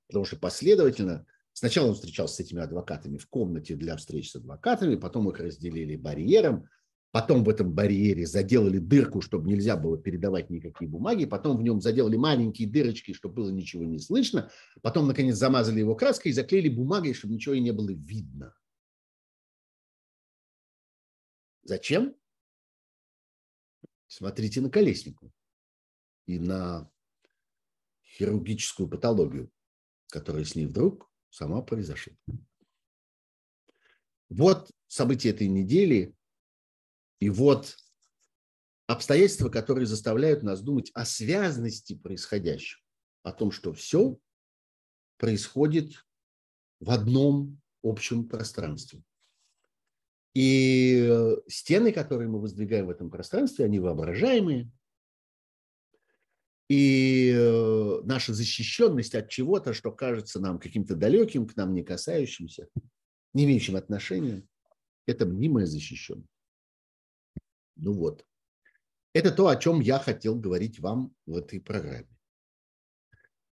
[0.07, 4.95] Потому что последовательно Сначала он встречался с этими адвокатами в комнате для встреч с адвокатами,
[4.95, 6.67] потом их разделили барьером,
[7.11, 11.79] потом в этом барьере заделали дырку, чтобы нельзя было передавать никакие бумаги, потом в нем
[11.79, 14.49] заделали маленькие дырочки, чтобы было ничего не слышно,
[14.81, 18.55] потом, наконец, замазали его краской и заклеили бумагой, чтобы ничего и не было видно.
[21.63, 22.15] Зачем?
[24.15, 25.33] Смотрите на Колеснику
[26.27, 26.87] и на
[28.05, 29.51] хирургическую патологию,
[30.11, 32.13] которая с ней вдруг сама произошла.
[34.29, 36.15] Вот события этой недели,
[37.21, 37.75] и вот
[38.85, 42.83] обстоятельства, которые заставляют нас думать о связности происходящего,
[43.23, 44.19] о том, что все
[45.17, 46.05] происходит
[46.79, 49.03] в одном общем пространстве.
[50.33, 54.71] И стены, которые мы воздвигаем в этом пространстве, они воображаемые,
[56.69, 62.67] и э, наша защищенность от чего-то, что кажется нам каким-то далеким, к нам не касающимся,
[63.33, 64.43] не имеющим отношения,
[65.05, 66.29] это мнимая защищенность.
[67.75, 68.25] Ну вот.
[69.13, 72.07] Это то, о чем я хотел говорить вам в этой программе.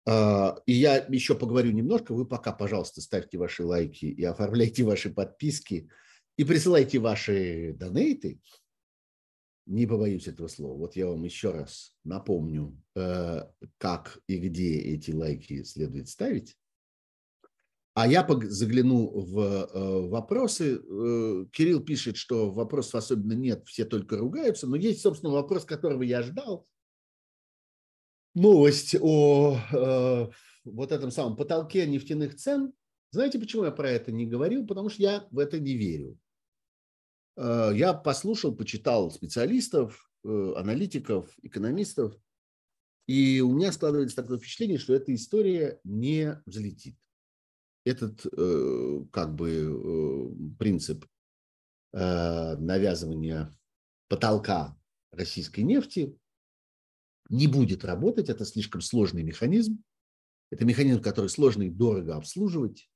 [0.05, 2.13] А, и я еще поговорю немножко.
[2.13, 5.89] Вы пока, пожалуйста, ставьте ваши лайки и оформляйте ваши подписки
[6.37, 8.39] и присылайте ваши донейты
[9.67, 10.77] не побоюсь этого слова.
[10.77, 13.43] Вот я вам еще раз напомню, э,
[13.77, 16.57] как и где эти лайки следует ставить.
[17.93, 20.77] А я загляну в э, вопросы.
[20.77, 24.67] Э, Кирилл пишет, что вопросов особенно нет, все только ругаются.
[24.67, 26.65] Но есть, собственно, вопрос, которого я ждал.
[28.33, 30.31] Новость о
[30.63, 32.71] вот этом самом потолке нефтяных цен.
[33.11, 34.65] Знаете, почему я про это не говорил?
[34.67, 36.19] Потому что я в это не верю.
[37.37, 42.15] Э, я послушал, почитал специалистов, э, аналитиков, экономистов,
[43.05, 46.97] и у меня складывается такое впечатление, что эта история не взлетит.
[47.85, 51.05] Этот э, как бы принцип
[51.93, 53.49] навязывания
[54.09, 54.77] потолка
[55.11, 56.19] российской нефти
[57.29, 58.29] не будет работать.
[58.29, 59.81] Это слишком сложный механизм.
[60.51, 62.89] Это механизм, который сложно и дорого обслуживать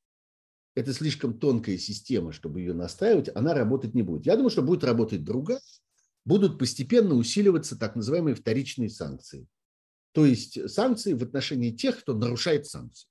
[0.73, 4.25] это слишком тонкая система, чтобы ее настраивать, она работать не будет.
[4.25, 5.59] Я думаю, что будет работать другая.
[6.23, 9.47] Будут постепенно усиливаться так называемые вторичные санкции.
[10.13, 13.07] То есть санкции в отношении тех, кто нарушает санкции.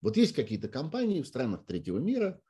[0.00, 2.40] Вот есть какие-то компании в странах третьего мира,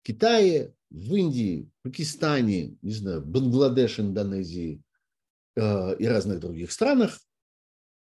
[0.00, 4.82] в Китае, в Индии, Пакистане, не знаю, Бангладеш, Индонезии
[5.56, 7.18] э, и разных других странах,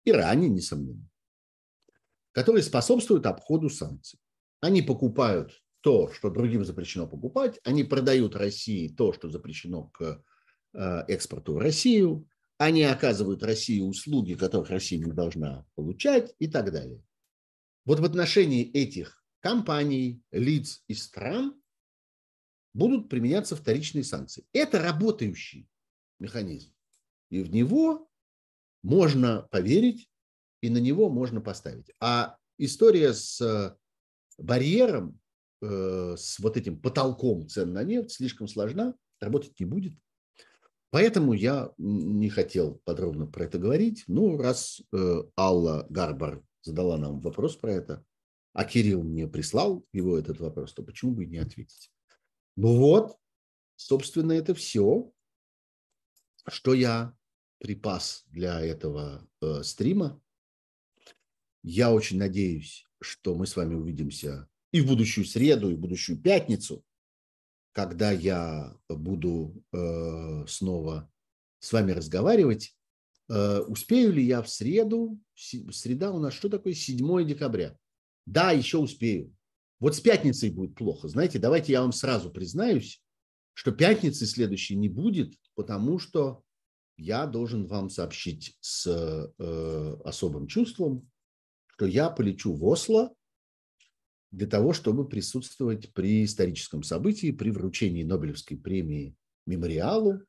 [0.04, 1.08] Иране, несомненно,
[2.32, 4.18] которые способствуют обходу санкций.
[4.62, 10.24] Они покупают то, что другим запрещено покупать, они продают России то, что запрещено к
[10.72, 12.28] э, экспорту в Россию,
[12.58, 17.02] они оказывают России услуги, которых Россия не должна получать и так далее.
[17.84, 21.60] Вот в отношении этих компаний, лиц и стран
[22.72, 24.46] будут применяться вторичные санкции.
[24.52, 25.68] Это работающий
[26.20, 26.72] механизм.
[27.30, 28.08] И в него
[28.84, 30.08] можно поверить,
[30.60, 31.90] и на него можно поставить.
[31.98, 33.76] А история с
[34.42, 35.20] барьером,
[35.60, 39.94] э, с вот этим потолком цен на нефть слишком сложна, работать не будет.
[40.90, 44.04] Поэтому я не хотел подробно про это говорить.
[44.08, 48.04] Ну, раз э, Алла Гарбар задала нам вопрос про это,
[48.52, 51.90] а Кирилл мне прислал его этот вопрос, то почему бы и не ответить?
[52.56, 53.16] Ну вот,
[53.76, 55.10] собственно, это все,
[56.46, 57.16] что я
[57.58, 60.20] припас для этого э, стрима.
[61.62, 66.18] Я очень надеюсь, что мы с вами увидимся и в будущую среду, и в будущую
[66.18, 66.84] пятницу
[67.72, 71.10] когда я буду э, снова
[71.58, 72.76] с вами разговаривать,
[73.28, 75.18] э, успею ли я в среду?
[75.34, 76.74] Среда у нас что такое?
[76.74, 77.76] 7 декабря.
[78.26, 79.34] Да, еще успею.
[79.80, 81.08] Вот с пятницей будет плохо.
[81.08, 83.02] Знаете, давайте я вам сразу признаюсь,
[83.54, 86.42] что пятницы следующей не будет, потому что
[86.98, 91.10] я должен вам сообщить с э, особым чувством,
[91.74, 93.14] что я полечу в Осло
[94.30, 99.16] для того, чтобы присутствовать при историческом событии, при вручении Нобелевской премии
[99.46, 100.20] мемориалу.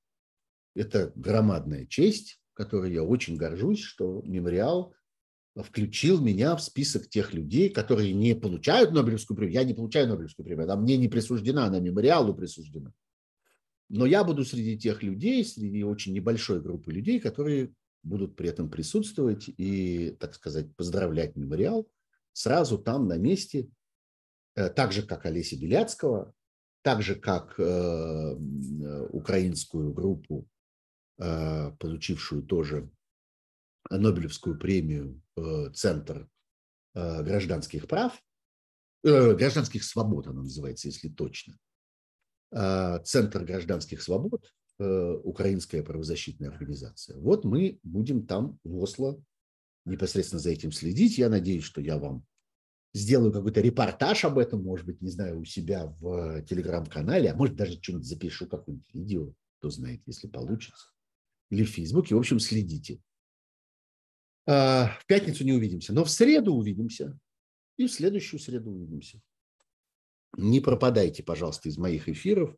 [0.76, 4.94] Это громадная честь, которой я очень горжусь, что мемориал
[5.56, 9.54] включил меня в список тех людей, которые не получают Нобелевскую премию.
[9.54, 12.92] Я не получаю Нобелевскую премию, она мне не присуждена, она мемориалу присуждена.
[13.90, 18.70] Но я буду среди тех людей, среди очень небольшой группы людей, которые будут при этом
[18.70, 21.88] присутствовать и, так сказать, поздравлять мемориал
[22.34, 23.70] сразу там на месте
[24.56, 26.34] Э, так же, как Олеся Беляцкого,
[26.82, 30.48] так же, как э, э, украинскую группу,
[31.16, 32.90] получившую тоже
[33.90, 35.22] Нобелевскую премию
[35.74, 36.28] «Центр
[36.96, 38.20] гражданских прав»,
[39.04, 41.60] гражданских свобод она называется, если точно.
[42.52, 47.18] Центр гражданских свобод, украинская правозащитная организация.
[47.18, 49.22] Вот мы будем там в Осло
[49.86, 51.18] непосредственно за этим следить.
[51.18, 52.26] Я надеюсь, что я вам
[52.94, 57.56] сделаю какой-то репортаж об этом, может быть, не знаю, у себя в телеграм-канале, а может
[57.56, 60.88] даже что-нибудь запишу, какое-нибудь видео, кто знает, если получится.
[61.50, 62.16] Или в Фейсбуке.
[62.16, 63.02] В общем, следите.
[64.46, 67.20] А, в пятницу не увидимся, но в среду увидимся.
[67.78, 69.22] И в следующую среду увидимся.
[70.38, 72.56] Не пропадайте, пожалуйста, из моих эфиров,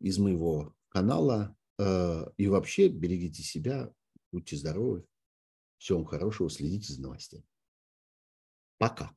[0.00, 1.56] из моего канала.
[1.78, 3.92] А, и вообще берегите себя,
[4.32, 5.04] будьте здоровы.
[5.78, 7.44] Всего вам хорошего, следите за новостями.
[8.78, 9.14] Пока.